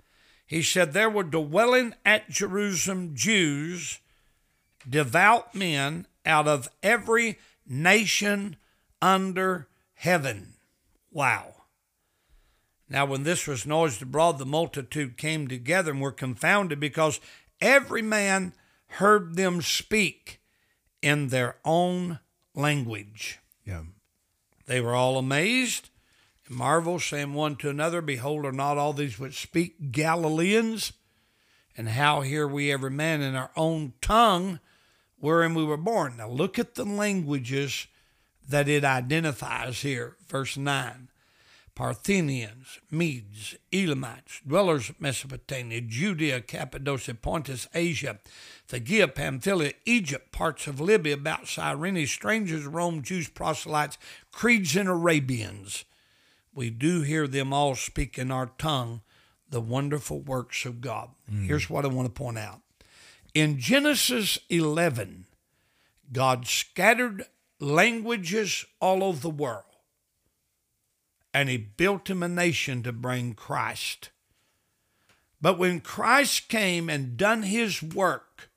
[0.46, 4.00] he said, There were dwelling at Jerusalem Jews
[4.88, 8.56] devout men out of every nation
[9.00, 10.54] under heaven.
[11.10, 11.54] Wow.
[12.92, 17.20] Now, when this was noised abroad, the multitude came together and were confounded because
[17.58, 18.52] every man
[18.86, 20.42] heard them speak
[21.00, 22.18] in their own
[22.54, 23.38] language.
[23.64, 23.84] Yeah.
[24.66, 25.88] They were all amazed
[26.46, 30.92] and marveled, saying one to another, Behold, are not all these which speak Galileans?
[31.74, 34.60] And how hear we every man in our own tongue
[35.18, 36.18] wherein we were born?
[36.18, 37.86] Now look at the languages
[38.46, 40.18] that it identifies here.
[40.28, 41.08] Verse 9
[41.82, 48.20] Parthians, Medes, Elamites, dwellers of Mesopotamia, Judea, Cappadocia, Pontus, Asia,
[48.68, 53.98] Phrygia, Pamphylia, Egypt, parts of Libya, about Cyrene, strangers, Rome, Jews, proselytes,
[54.30, 55.84] Cretes, and Arabians.
[56.54, 59.00] We do hear them all speak in our tongue
[59.50, 61.08] the wonderful works of God.
[61.28, 61.46] Mm.
[61.46, 62.60] Here's what I want to point out.
[63.34, 65.26] In Genesis 11,
[66.12, 67.24] God scattered
[67.58, 69.71] languages all over the world
[71.34, 74.10] and he built him a nation to bring Christ.
[75.40, 78.50] But when Christ came and done his work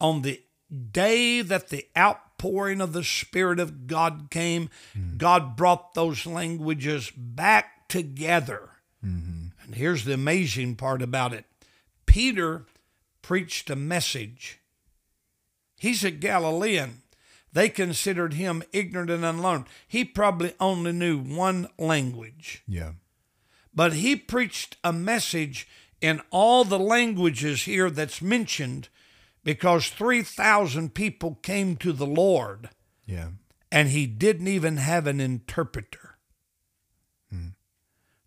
[0.00, 0.42] on the
[0.90, 5.16] day that the outpouring of the Spirit of God came, hmm.
[5.16, 8.70] God brought those languages back together.
[9.04, 9.64] Mm-hmm.
[9.64, 11.44] And here's the amazing part about it
[12.06, 12.64] Peter
[13.22, 14.60] preached a message.
[15.76, 17.02] He's a Galilean.
[17.54, 19.66] They considered him ignorant and unlearned.
[19.86, 22.92] He probably only knew one language, Yeah.
[23.72, 25.66] but he preached a message
[26.00, 28.88] in all the languages here that's mentioned
[29.44, 32.70] because 3,000 people came to the Lord
[33.06, 33.30] Yeah.
[33.70, 36.18] and he didn't even have an interpreter.
[37.30, 37.48] Hmm.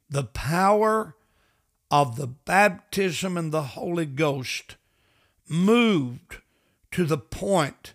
[0.10, 1.18] The power
[1.92, 4.78] of the baptism and the Holy Ghost
[5.50, 6.38] moved
[6.92, 7.94] to the point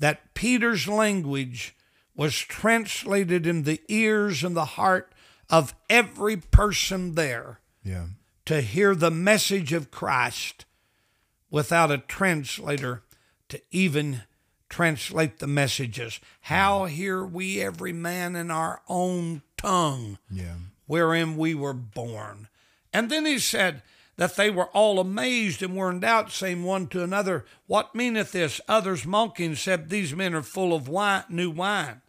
[0.00, 1.76] that Peter's language
[2.16, 5.12] was translated in the ears and the heart
[5.48, 8.06] of every person there Yeah.
[8.46, 10.64] to hear the message of Christ
[11.50, 13.02] without a translator
[13.48, 14.22] to even
[14.68, 16.20] translate the messages.
[16.42, 16.94] How mm-hmm.
[16.94, 20.56] hear we every man in our own tongue Yeah.
[20.86, 22.48] wherein we were born?
[22.92, 23.82] And then he said
[24.20, 28.32] that they were all amazed and were in doubt, saying one to another, What meaneth
[28.32, 28.60] this?
[28.68, 32.02] Others mocking said, These men are full of wine, new wine.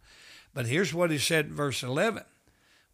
[0.52, 2.24] But here's what he said in verse 11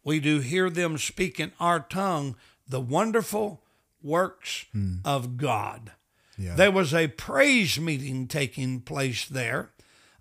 [0.05, 3.61] We do hear them speak in our tongue the wonderful
[4.01, 4.99] works hmm.
[5.03, 5.91] of God.
[6.37, 6.55] Yeah.
[6.55, 9.71] There was a praise meeting taking place there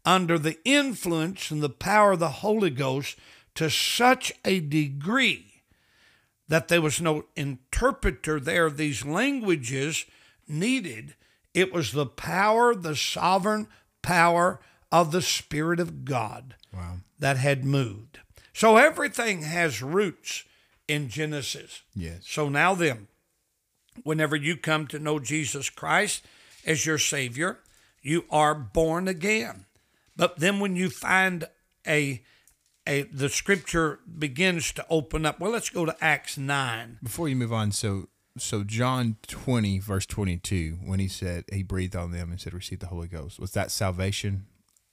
[0.04, 3.16] under the influence and the power of the Holy Ghost
[3.54, 5.47] to such a degree
[6.48, 10.04] that there was no interpreter there these languages
[10.46, 11.14] needed.
[11.54, 13.68] It was the power, the sovereign
[14.02, 16.98] power of the Spirit of God Wow.
[17.18, 18.20] that had moved.
[18.54, 20.44] So everything has roots
[20.86, 21.82] in Genesis.
[21.94, 22.22] Yes.
[22.26, 23.08] So now then,
[24.02, 26.24] whenever you come to know Jesus Christ
[26.64, 27.58] as your Savior,
[28.02, 29.66] you are born again.
[30.16, 31.44] But then when you find
[31.86, 32.22] a
[32.88, 35.38] a the scripture begins to open up.
[35.38, 36.98] Well, let's go to Acts 9.
[37.02, 41.62] Before you move on, so so John twenty verse twenty two, when he said he
[41.62, 44.46] breathed on them and said, "Receive the Holy Ghost," was that salvation?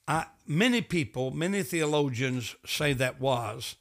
[0.08, 3.76] I, many people, many theologians say that was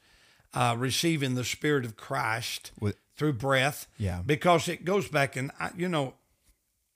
[0.54, 3.86] uh, receiving the Spirit of Christ With- through breath.
[3.98, 4.22] Yeah.
[4.24, 6.14] Because it goes back and, I, you know,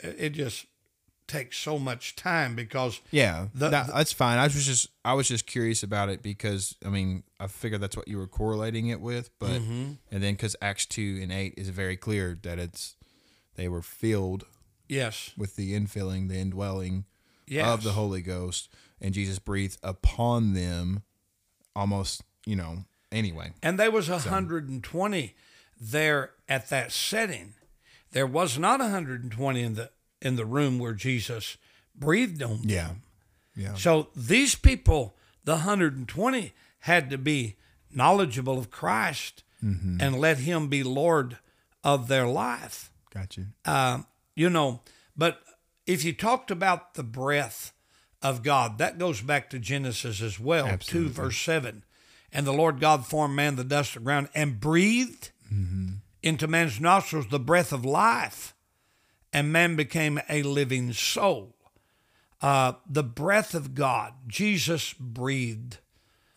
[0.00, 0.64] it it just
[1.28, 4.38] takes so much time because Yeah, The- that- that's fine.
[4.38, 7.96] I was just I was just curious about it because I mean I figured that's
[7.96, 9.92] what you were correlating it with, but Mm-hmm.
[10.10, 12.96] and then because Acts two and eight is very clear that it's
[13.54, 14.44] they were filled
[14.88, 17.04] yes, with the infilling, the indwelling
[17.46, 18.68] yes, of the Holy Ghost,
[19.00, 21.02] and Jesus breathed upon them,
[21.76, 22.84] almost you know.
[23.10, 25.34] Anyway, and there was 120
[25.80, 27.54] there at that setting.
[28.12, 29.90] There was not 120 in the
[30.20, 31.56] in the room where Jesus
[31.94, 32.68] breathed on them.
[32.68, 32.90] yeah,
[33.56, 37.56] yeah, So these people, the 120, had to be
[37.92, 39.96] knowledgeable of Christ Mm-hmm.
[40.00, 41.38] and let Him be Lord
[41.82, 42.92] of their life.
[43.12, 43.46] got you.
[43.64, 44.02] Uh,
[44.36, 44.82] you know,
[45.16, 45.40] but
[45.84, 47.72] if you talked about the breath
[48.22, 51.08] of God, that goes back to Genesis as well, Absolutely.
[51.08, 51.82] 2 verse 7.
[52.32, 55.94] And the Lord God formed man the dust of the ground and breathed Mm-hmm.
[56.22, 58.54] into man's nostrils the breath of life,
[59.32, 61.54] and man became a living soul.
[62.40, 65.78] Uh, the breath of God, Jesus breathed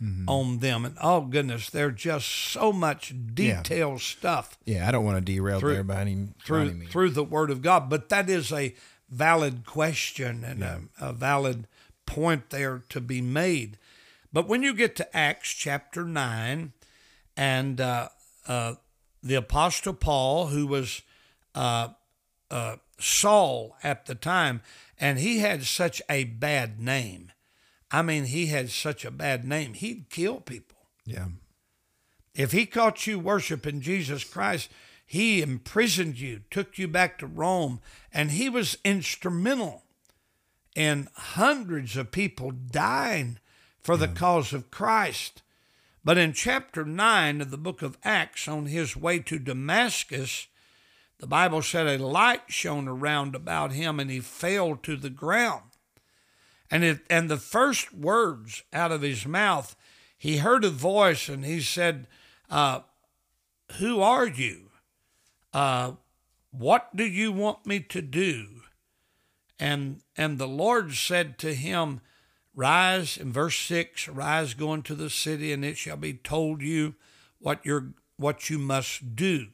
[0.03, 0.27] Mm-hmm.
[0.27, 0.83] on them.
[0.83, 5.59] And oh, goodness, there's just so much detailed stuff Yeah, I don't want to derail
[5.59, 6.91] Through- there by any by any through means.
[6.91, 7.87] through the Word of God.
[7.87, 8.73] But that is a
[9.11, 11.67] valid question and a, a valid
[12.07, 13.77] point there to be made.
[14.33, 16.73] But when you get to Acts chapter 9,
[17.37, 18.09] and uh,
[18.47, 18.73] uh,
[19.21, 21.03] the Apostle Paul, who was
[21.53, 21.89] uh,
[22.51, 24.61] uh, Saul at the time,
[24.99, 27.31] and he had such a bad name.
[27.89, 29.73] I mean, he had such a bad name.
[29.73, 30.77] He'd kill people.
[31.05, 31.27] Yeah.
[32.35, 34.69] If he caught you worshiping Jesus Christ,
[35.05, 37.81] he imprisoned you, took you back to Rome,
[38.13, 39.83] and he was instrumental
[40.75, 43.39] in hundreds of people dying
[43.81, 45.41] for the cause of Christ.
[46.03, 50.47] But in chapter 9 of the book of Acts, on his way to Damascus,
[51.21, 55.69] the Bible said a light shone around about him and he fell to the ground.
[56.71, 59.75] And, it, and the first words out of his mouth,
[60.17, 62.07] he heard a voice and he said,
[62.49, 62.79] uh,
[63.77, 64.71] Who are you?
[65.53, 65.91] Uh,
[66.49, 68.47] what do you want me to do?
[69.59, 72.01] And, and the Lord said to him,
[72.55, 76.95] Rise, in verse 6, rise, go into the city, and it shall be told you
[77.37, 79.49] what, you're, what you must do.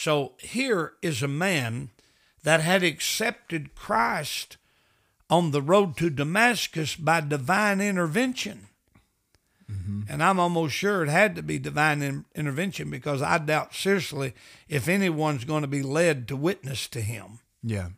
[0.00, 1.90] So here is a man
[2.42, 4.56] that had accepted Christ
[5.28, 8.68] on the road to Damascus by divine intervention.
[9.70, 10.04] Mm-hmm.
[10.08, 14.32] And I'm almost sure it had to be divine in- intervention because I doubt seriously
[14.70, 17.40] if anyone's going to be led to witness to him.
[17.62, 17.88] Yeah.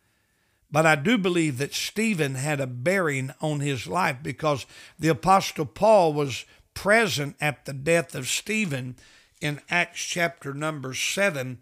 [0.73, 4.67] But I do believe that Stephen had a bearing on his life because
[4.99, 8.97] the Apostle Paul was present at the death of Stephen
[9.41, 11.59] in Acts chapter number 7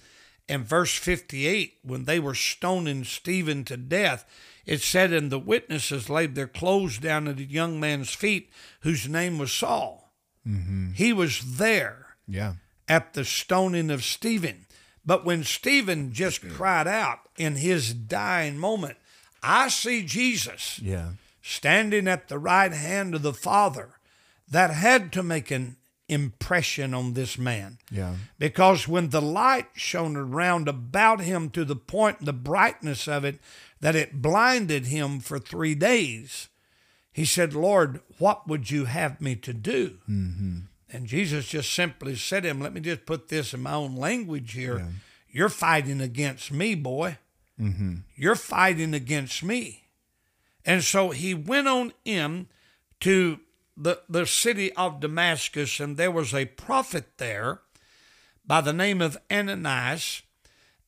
[0.51, 4.25] and verse 58 when they were stoning Stephen to death.
[4.67, 9.09] It said, And the witnesses laid their clothes down at a young man's feet whose
[9.09, 10.13] name was Saul.
[10.47, 10.93] Mm-hmm.
[10.93, 12.55] He was there Yeah.
[12.89, 14.67] at the stoning of Stephen.
[15.07, 18.99] But when Stephen just cried out in his dying moment,
[19.43, 21.13] I see Jesus Yeah.
[21.41, 23.91] standing at the right hand of the Father,
[24.49, 25.77] that had to make an
[26.11, 27.79] impression on this man.
[27.91, 28.15] Yeah.
[28.39, 33.39] Because when the light shone around about him to the point, the brightness of it,
[33.81, 36.49] that it blinded him for three days,
[37.13, 39.99] he said, Lord, what would you have me to do?
[40.09, 40.59] Mm-hmm.
[40.93, 43.95] And Jesus just simply said to him, Let me just put this in my own
[43.95, 44.79] language here.
[44.79, 44.87] Yeah.
[45.33, 47.19] You're fighting against me, boy.
[47.61, 47.95] Mm-hmm.
[48.17, 49.85] You're fighting against me.
[50.65, 52.49] And so he went on in
[53.01, 53.41] to
[53.83, 57.63] the, the city of Damascus, and there was a prophet there
[58.47, 60.23] by the name of Ananias.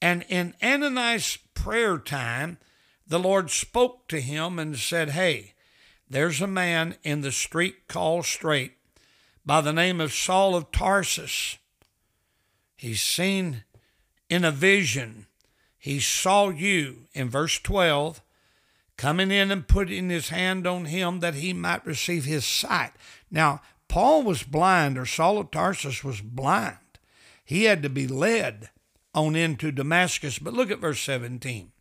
[0.02, 2.58] And in Ananias' prayer time,
[3.06, 5.54] the Lord spoke to him and said, Hey,
[6.08, 8.72] there's a man in the street called Straight
[9.46, 11.56] by the name of Saul of Tarsus.
[12.76, 13.64] He's seen
[14.28, 15.26] in a vision.
[15.78, 18.20] He saw you in verse 12
[19.02, 22.92] coming in and putting his hand on him that he might receive his sight.
[23.32, 26.76] Now, Paul was blind, or Saul of Tarsus was blind.
[27.44, 28.70] He had to be led
[29.12, 30.38] on into Damascus.
[30.38, 31.72] But look at verse 17.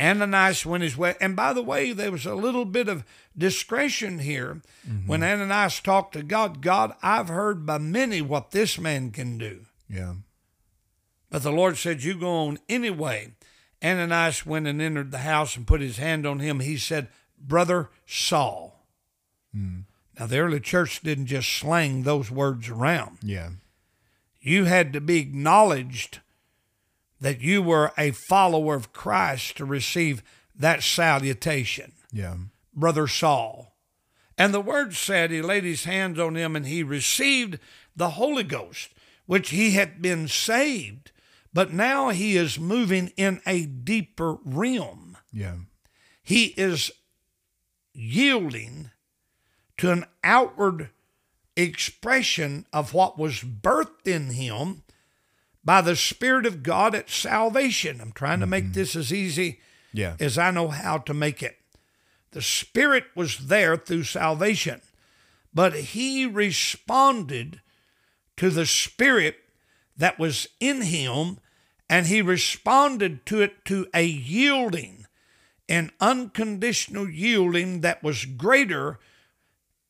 [0.00, 1.16] Ananias went his way.
[1.20, 3.04] And by the way, there was a little bit of
[3.36, 4.62] discretion here.
[4.88, 5.06] Mm-hmm.
[5.06, 9.66] When Ananias talked to God, God, I've heard by many what this man can do.
[9.86, 10.14] Yeah.
[11.28, 13.32] But the Lord said, You go on anyway.
[13.82, 16.60] Ananias went and entered the house and put his hand on him.
[16.60, 17.08] He said,
[17.38, 18.86] Brother Saul.
[19.52, 19.80] Hmm.
[20.18, 23.18] Now, the early church didn't just slang those words around.
[23.22, 23.50] Yeah.
[24.40, 26.20] You had to be acknowledged
[27.20, 30.22] that you were a follower of Christ to receive
[30.54, 31.92] that salutation.
[32.12, 32.34] Yeah.
[32.74, 33.74] Brother Saul.
[34.36, 37.58] And the word said he laid his hands on him and he received
[37.94, 38.90] the Holy Ghost,
[39.26, 41.11] which he had been saved,
[41.52, 45.16] but now he is moving in a deeper realm.
[45.32, 45.56] Yeah.
[46.22, 46.90] He is
[47.92, 48.90] yielding
[49.78, 50.90] to an outward
[51.56, 54.82] expression of what was birthed in him
[55.64, 58.00] by the Spirit of God at salvation.
[58.00, 58.72] I'm trying to make mm-hmm.
[58.72, 59.60] this as easy
[59.92, 60.16] Yeah.
[60.18, 61.58] as I know how to make it.
[62.32, 64.80] The Spirit was there through salvation,
[65.52, 67.60] but he responded
[68.38, 69.36] to the Spirit
[69.96, 71.38] that was in him,
[71.92, 75.04] and he responded to it to a yielding,
[75.68, 78.98] an unconditional yielding that was greater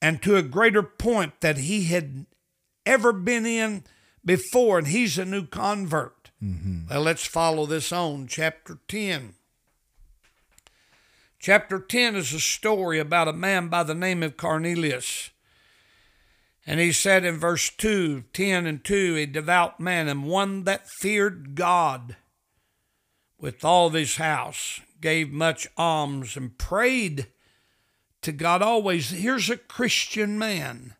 [0.00, 2.26] and to a greater point that he had
[2.84, 3.84] ever been in
[4.24, 6.32] before, and he's a new convert.
[6.42, 6.88] Mm-hmm.
[6.90, 8.26] Well, let's follow this on.
[8.26, 9.34] Chapter 10.
[11.38, 15.30] Chapter 10 is a story about a man by the name of Cornelius.
[16.66, 20.88] And he said in verse 2, 10 and 2, a devout man and one that
[20.88, 22.16] feared God
[23.38, 27.26] with all of his house, gave much alms, and prayed
[28.22, 29.10] to God always.
[29.10, 30.94] Here's a Christian man.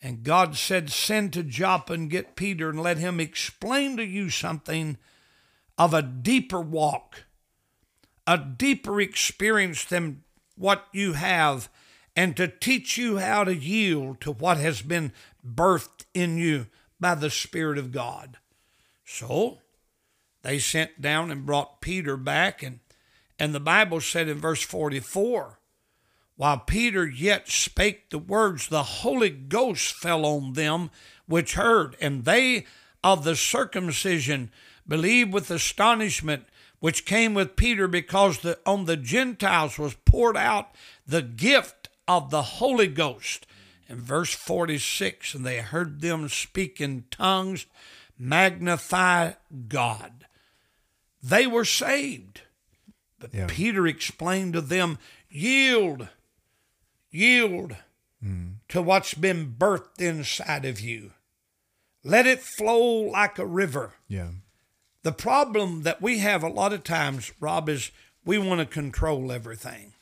[0.00, 4.30] And God said, Send to Joppa and get Peter and let him explain to you
[4.30, 4.96] something
[5.76, 7.24] of a deeper walk,
[8.26, 10.22] a deeper experience than
[10.56, 11.68] what you have,
[12.16, 15.12] and to teach you how to yield to what has been
[15.46, 16.66] birthed in you
[17.00, 18.38] by the Spirit of God.
[19.04, 19.58] So
[20.42, 22.80] they sent down and brought Peter back, and,
[23.38, 25.58] and the Bible said in verse 44
[26.36, 30.90] while Peter yet spake the words, the Holy Ghost fell on them
[31.26, 32.66] which heard, and they
[33.02, 34.50] of the circumcision
[34.86, 36.46] believed with astonishment,
[36.80, 40.74] which came with Peter, because the, on the Gentiles was poured out
[41.06, 43.46] the gift of the Holy Ghost.
[43.88, 47.66] In verse 46, and they heard them speak in tongues,
[48.18, 49.32] magnify
[49.68, 50.26] God.
[51.22, 52.42] They were saved.
[53.18, 53.46] But Yeah.
[53.48, 54.98] Peter explained to them,
[55.28, 56.08] yield
[57.14, 57.76] yield
[58.20, 58.48] hmm.
[58.68, 61.12] to what's been birthed inside of you.
[62.02, 63.92] Let it flow like a river.
[64.08, 64.30] Yeah.
[65.02, 67.92] The problem that we have a lot of times, Rob, is
[68.24, 69.92] we want to control everything.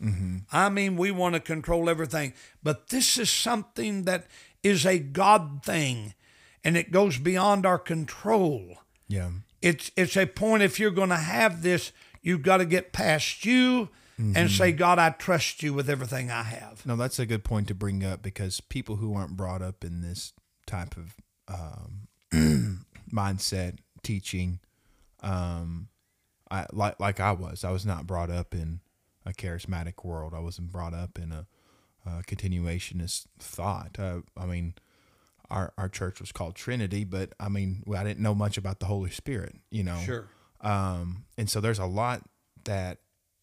[0.52, 2.32] I mean, we want to control everything.
[2.62, 4.26] But this is something that
[4.62, 6.14] is a God thing,
[6.64, 8.78] and it goes beyond our control.
[9.08, 9.30] Yeah.
[9.60, 13.44] It's it's a point if you're going to have this, you've got to get past
[13.44, 13.88] you
[14.36, 16.86] and say, God, I trust you with everything I have.
[16.86, 20.00] No, that's a good point to bring up because people who aren't brought up in
[20.00, 20.32] this
[20.64, 21.16] type of
[21.48, 22.06] um,
[23.12, 24.60] mindset, teaching,
[25.22, 25.88] um,
[26.52, 27.64] I like like I was.
[27.64, 28.80] I was not brought up in
[29.24, 30.34] a charismatic world.
[30.34, 31.46] I wasn't brought up in a,
[32.04, 33.98] a continuationist thought.
[33.98, 34.74] Uh, I mean,
[35.50, 38.86] our our church was called Trinity, but I mean, I didn't know much about the
[38.86, 39.56] Holy Spirit.
[39.70, 40.28] You know, Sure.
[40.60, 42.22] um, and so there's a lot
[42.64, 42.98] that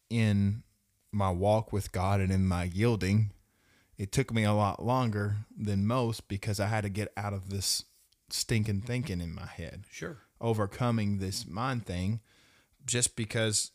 [0.09, 0.63] in
[1.11, 3.31] my walk with God and in my yielding,
[3.97, 7.49] it took me a lot longer than most because I had to get out of
[7.49, 7.85] this
[8.29, 10.19] stinking thinking in my head, Sure.
[10.39, 12.19] overcoming this mind thing,
[12.89, 13.71] just because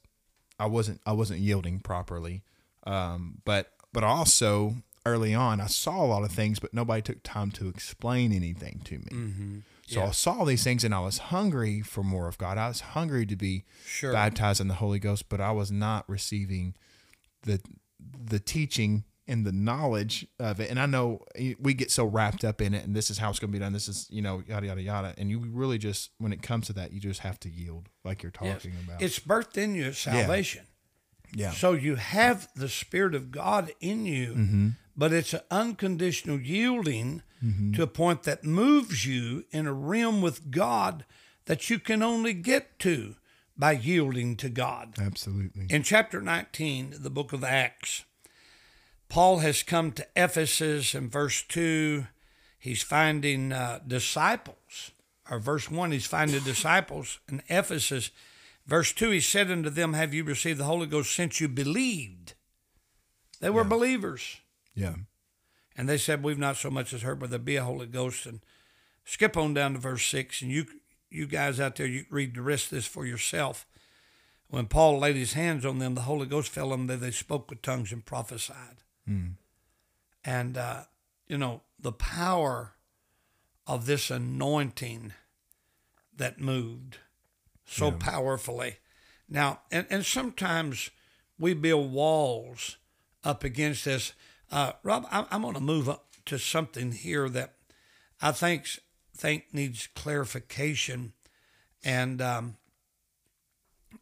[0.59, 2.43] I wasn't I wasn't yielding properly.
[2.87, 7.23] Um, but but also early on, I saw a lot of things, but nobody took
[7.23, 9.11] time to explain anything to me.
[9.11, 9.59] Mm-hmm.
[9.87, 12.57] So I saw these things and I was hungry for more of God.
[12.57, 14.12] I was hungry to be Sure.
[14.12, 16.75] baptized in the Holy Ghost, but I was not receiving
[17.43, 17.61] the
[18.01, 20.70] the teaching and the knowledge of it.
[20.70, 21.25] And I know
[21.59, 23.62] we get so wrapped up in it and this is how it's going to be
[23.62, 23.72] done.
[23.72, 25.14] This is, you know, yada yada yada.
[25.16, 28.22] And you really just when it comes to that, you just have to yield like
[28.22, 28.62] you're Yes.
[28.62, 29.01] talking about.
[29.03, 30.66] It's birthed in you salvation.
[31.35, 31.53] yeah.
[31.53, 34.68] So you have the Spirit of God in you, Mm-hmm.
[34.97, 37.22] but it's an unconditional yielding
[37.75, 41.05] to a point that moves you in a realm with God
[41.45, 43.16] that you can only get to
[43.55, 44.95] by yielding to God.
[44.99, 45.66] Absolutely.
[45.68, 48.05] In chapter 19, the book of Acts,
[49.09, 52.07] Paul has come to Ephesus in verse 2.
[52.59, 54.90] He's finding uh, disciples.
[55.30, 58.11] Or verse 1, he's finding disciples in Ephesus.
[58.66, 62.34] Verse 2, he said unto them, Have you received the Holy Ghost since you believed?
[63.40, 64.38] They were believers.
[64.74, 64.94] Yeah.
[65.76, 68.26] And they said, We've not so much as heard, but there be a Holy Ghost.
[68.26, 68.40] And
[69.05, 70.66] skip on down to verse 6, and you
[71.11, 73.66] you guys out there, you read the rest of this for yourself.
[74.48, 77.00] When Paul laid his hands on them, the Holy Ghost fell on them.
[77.00, 78.82] They spoke with tongues and prophesied.
[80.24, 80.82] And, uh,
[81.28, 82.74] you know, the power
[83.66, 85.12] of this anointing
[86.16, 86.98] that moved
[87.66, 88.76] so powerfully.
[89.28, 90.90] Now, and, and sometimes
[91.38, 92.76] we build walls
[93.22, 94.12] up against this.
[94.50, 97.55] Uh, Rob, I'm, I'm going to move up to something here that
[98.20, 98.66] I think
[99.16, 101.12] think needs clarification,
[101.84, 102.57] and um,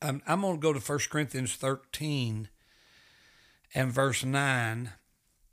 [0.01, 2.49] I'm, I'm going to go to 1 Corinthians 13
[3.75, 4.91] and verse 9,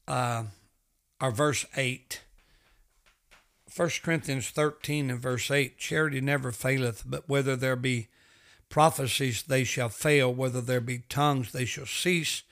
[0.08, 0.44] uh,
[1.22, 2.22] or verse 8.
[3.76, 8.08] 1 Corinthians 13 and verse 8 Charity never faileth, but whether there be
[8.70, 10.34] prophecies, they shall fail.
[10.34, 12.44] Whether there be tongues, they shall cease.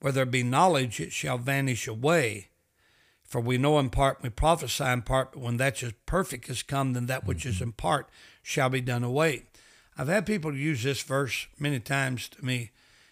[0.00, 2.48] Whether there be knowledge, it shall vanish away.
[3.24, 6.62] For we know in part, we prophesy in part, but when that is perfect is
[6.62, 8.08] come, then that which is in part
[8.42, 9.44] shall be done away.
[9.98, 12.70] I've had people use this verse many times to me.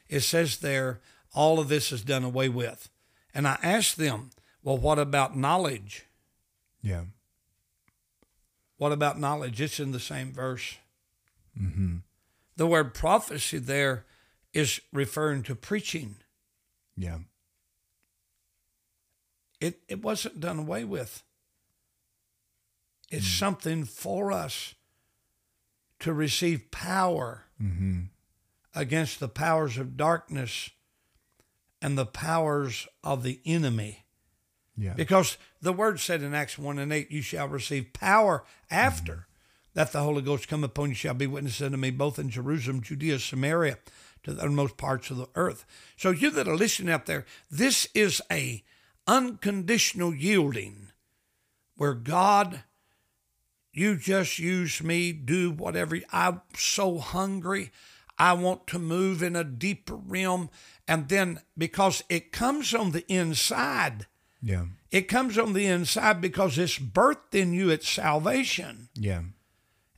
[0.09, 1.01] It says there,
[1.35, 2.89] all of this is done away with.
[3.35, 4.31] And I ask them,
[4.63, 6.07] well, what about knowledge?
[6.83, 7.05] Yeah.
[8.77, 9.61] What about knowledge?
[9.61, 10.77] It's in the same verse.
[11.61, 11.97] Mm-hmm.
[12.57, 14.05] The word prophecy there
[14.53, 16.17] is referring to preaching.
[16.97, 17.19] Yeah.
[19.61, 21.23] It, it wasn't done away with.
[23.11, 24.75] It's something for us
[26.01, 28.01] to receive power Mm-hmm.
[28.75, 30.71] against the powers of darkness
[31.85, 34.07] and the powers of the enemy.
[34.75, 34.95] Yeah.
[34.95, 39.21] Because the word said in Acts 1 and 8, you shall receive power after Mm-hmm.
[39.75, 42.81] that the Holy Ghost come upon you, shall be witnesses unto me both in Jerusalem,
[42.81, 43.77] Judea, Samaria,
[44.23, 45.67] to the uttermost parts of the earth.
[45.99, 48.65] So you that are listening out there, this is a
[49.07, 50.89] unconditional yielding
[51.77, 52.63] where God,
[53.73, 55.99] you just use me, do whatever.
[56.11, 57.73] I'm so hungry.
[58.19, 60.51] I want to move in a deeper realm.
[60.87, 64.07] And then because it comes on the inside,
[64.43, 64.67] Yeah.
[64.91, 68.89] it comes on the inside because it's birthed in you it's salvation.
[68.95, 69.23] Yeah.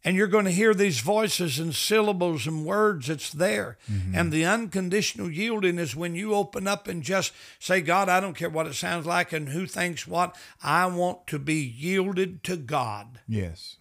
[0.04, 3.10] And you're going to hear these voices and syllables and words.
[3.10, 3.76] It's there.
[3.90, 4.14] Mm-hmm.
[4.14, 8.36] And the unconditional yielding is when you open up and just say, God, I don't
[8.36, 10.36] care what it sounds like and who thinks what.
[10.62, 13.18] I want to be yielded to God.
[13.26, 13.78] Yes.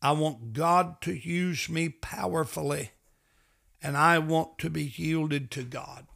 [0.00, 2.92] I want God to use me powerfully.
[3.82, 6.06] And I want to be yielded to God.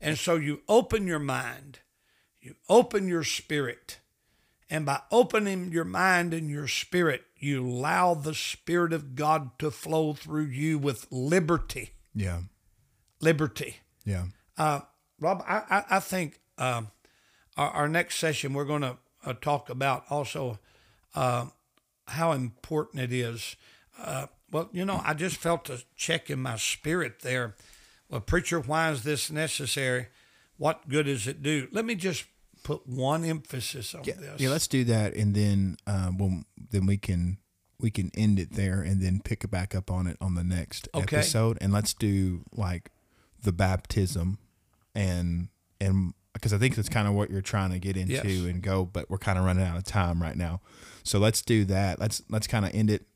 [0.00, 1.80] And so you open your mind,
[2.40, 3.98] you open your spirit.
[4.70, 9.70] And by opening your mind and your spirit, you allow the Spirit of God to
[9.70, 11.90] flow through you with liberty.
[12.14, 12.40] Yeah.
[13.20, 13.76] Liberty.
[14.04, 14.24] Yeah.
[14.56, 14.80] Uh,
[15.20, 16.88] Rob, I, I, I think um,
[17.56, 20.58] our, our next session, we're going to uh, talk about also
[21.14, 21.46] uh,
[22.06, 23.56] how important it is.
[24.54, 27.54] Uh, well, you know, I just felt a check in my spirit there.
[28.08, 30.06] Well, preacher, why is this necessary?
[30.56, 31.68] What good does it do?
[31.72, 32.24] Let me just
[32.62, 34.40] put one emphasis on Yeah, this.
[34.40, 37.38] yeah, let's do that, and then um, we'll, then we can
[37.80, 40.44] we can end it there, and then pick it back up on it on the
[40.44, 41.16] next Okay.
[41.16, 42.90] episode, and let's do like
[43.42, 44.38] the baptism,
[44.94, 45.48] and
[45.80, 48.24] and because I think that's kind of what you're trying to get into Yes.
[48.44, 50.60] and go, but we're kind of running out of time right now,
[51.02, 51.98] so let's do that.
[51.98, 53.06] Let's let's kind of end it,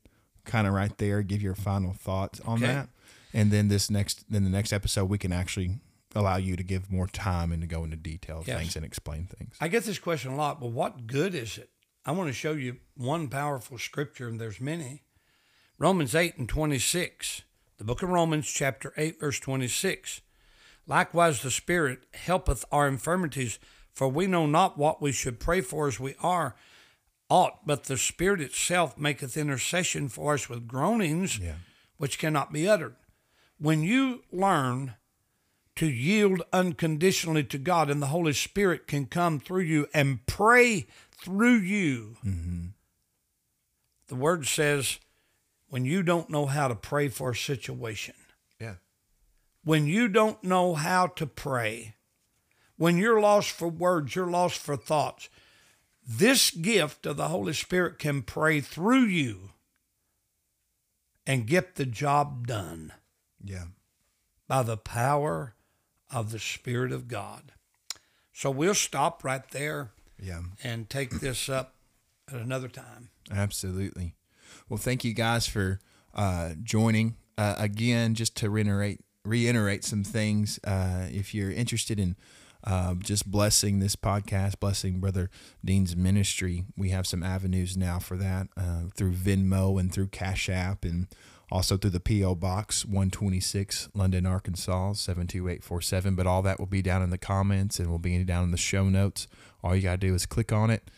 [0.45, 1.21] kind of right there.
[1.21, 2.73] Give your final thoughts on Okay.
[2.73, 2.89] that,
[3.33, 5.79] and then this next then the next episode we can actually
[6.15, 8.57] allow you to give more time and to go into detail Yes.
[8.57, 9.55] things and explain things.
[9.61, 10.59] I get this question a lot.
[10.59, 11.69] Well, what good is it?
[12.05, 15.03] I want to show you one powerful scripture, and there's many.
[15.77, 17.43] Romans 8 and 26.
[17.77, 20.21] The book of Romans, chapter 8, verse 26.
[20.87, 23.59] Likewise, the Spirit helpeth our infirmities,
[23.93, 26.55] for we know not what we should pray for as we are
[27.29, 31.55] ought, but the Spirit itself maketh intercession for us with groanings Yeah.
[31.97, 32.95] which cannot be uttered.
[33.59, 34.95] When you learn
[35.75, 40.87] to yield unconditionally to God, and the Holy Spirit can come through you and pray
[41.11, 42.17] through you.
[42.25, 42.65] Mm-hmm.
[44.07, 44.99] The word says,
[45.69, 48.15] when you don't know how to pray for a situation,
[48.59, 48.75] Yeah.
[49.63, 51.95] when you don't know how to pray,
[52.75, 55.29] when you're lost for words, you're lost for thoughts,
[56.11, 59.51] this gift of the Holy Spirit can pray through you
[61.27, 62.93] and get the job done
[63.43, 63.65] Yeah.
[64.47, 65.53] by the power
[66.09, 67.51] of the Spirit of God.
[68.33, 70.41] So we'll stop right there Yeah.
[70.63, 71.75] and take this up
[72.27, 73.11] at another time.
[73.29, 74.15] Absolutely.
[74.67, 75.79] Well, thank you guys for
[76.15, 77.17] uh, joining.
[77.37, 80.59] Uh, again, just to reiterate, reiterate some things.
[80.63, 82.15] Uh, if you're interested in
[82.63, 85.29] uh, just blessing this podcast, blessing Brother
[85.63, 90.49] Dean's ministry, we have some avenues now for that uh, through Venmo and through Cash
[90.49, 91.07] App and
[91.51, 92.35] also through the P.O.
[92.35, 96.15] Box 126, London, Arkansas 72847.
[96.15, 98.57] But all that will be down in the comments and will be down in the
[98.57, 99.27] show notes.
[99.63, 100.89] All you got to do is click on it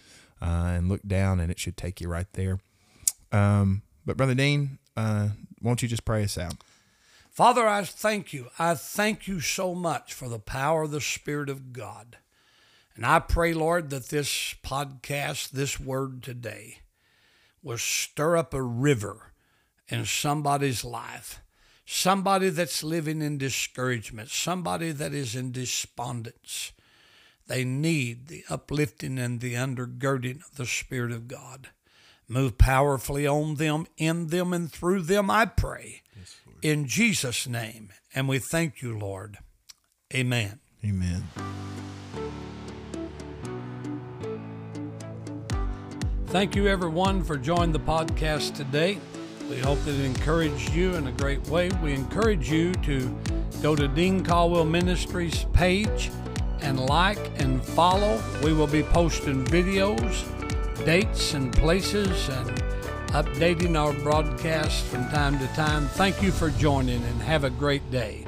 [0.41, 2.59] uh, and look down, and it should take you right there.
[3.31, 5.29] Um, but Brother Dean, uh,
[5.61, 6.55] won't you just pray us out?
[7.41, 8.49] Father, I thank you.
[8.59, 12.17] I thank you so much for the power of the Spirit of God.
[12.95, 16.81] And I pray, Lord, that this podcast, this word today,
[17.63, 19.33] will stir up a river
[19.87, 21.41] in somebody's life.
[21.83, 26.73] Somebody that's living in discouragement, somebody that is in despondence.
[27.47, 31.69] They need the uplifting and the undergirding of the Spirit of God.
[32.27, 36.00] Move powerfully on them, in them, and through them, I pray.
[36.61, 37.91] In Jesus' name.
[38.13, 39.37] And we thank you, Lord.
[40.13, 40.59] Amen.
[40.83, 41.23] Amen.
[46.27, 48.97] Thank you, everyone, for joining the podcast today.
[49.49, 51.69] We hope that it encouraged you in a great way.
[51.83, 53.13] We encourage you to
[53.61, 56.09] go to Dean Caldwell Ministries page
[56.61, 58.23] and like and follow.
[58.43, 60.25] We will be posting videos,
[60.85, 62.80] dates, and places and
[63.11, 65.87] updating our broadcasts from time to time.
[65.89, 68.20] Thank you for joining and have a great day.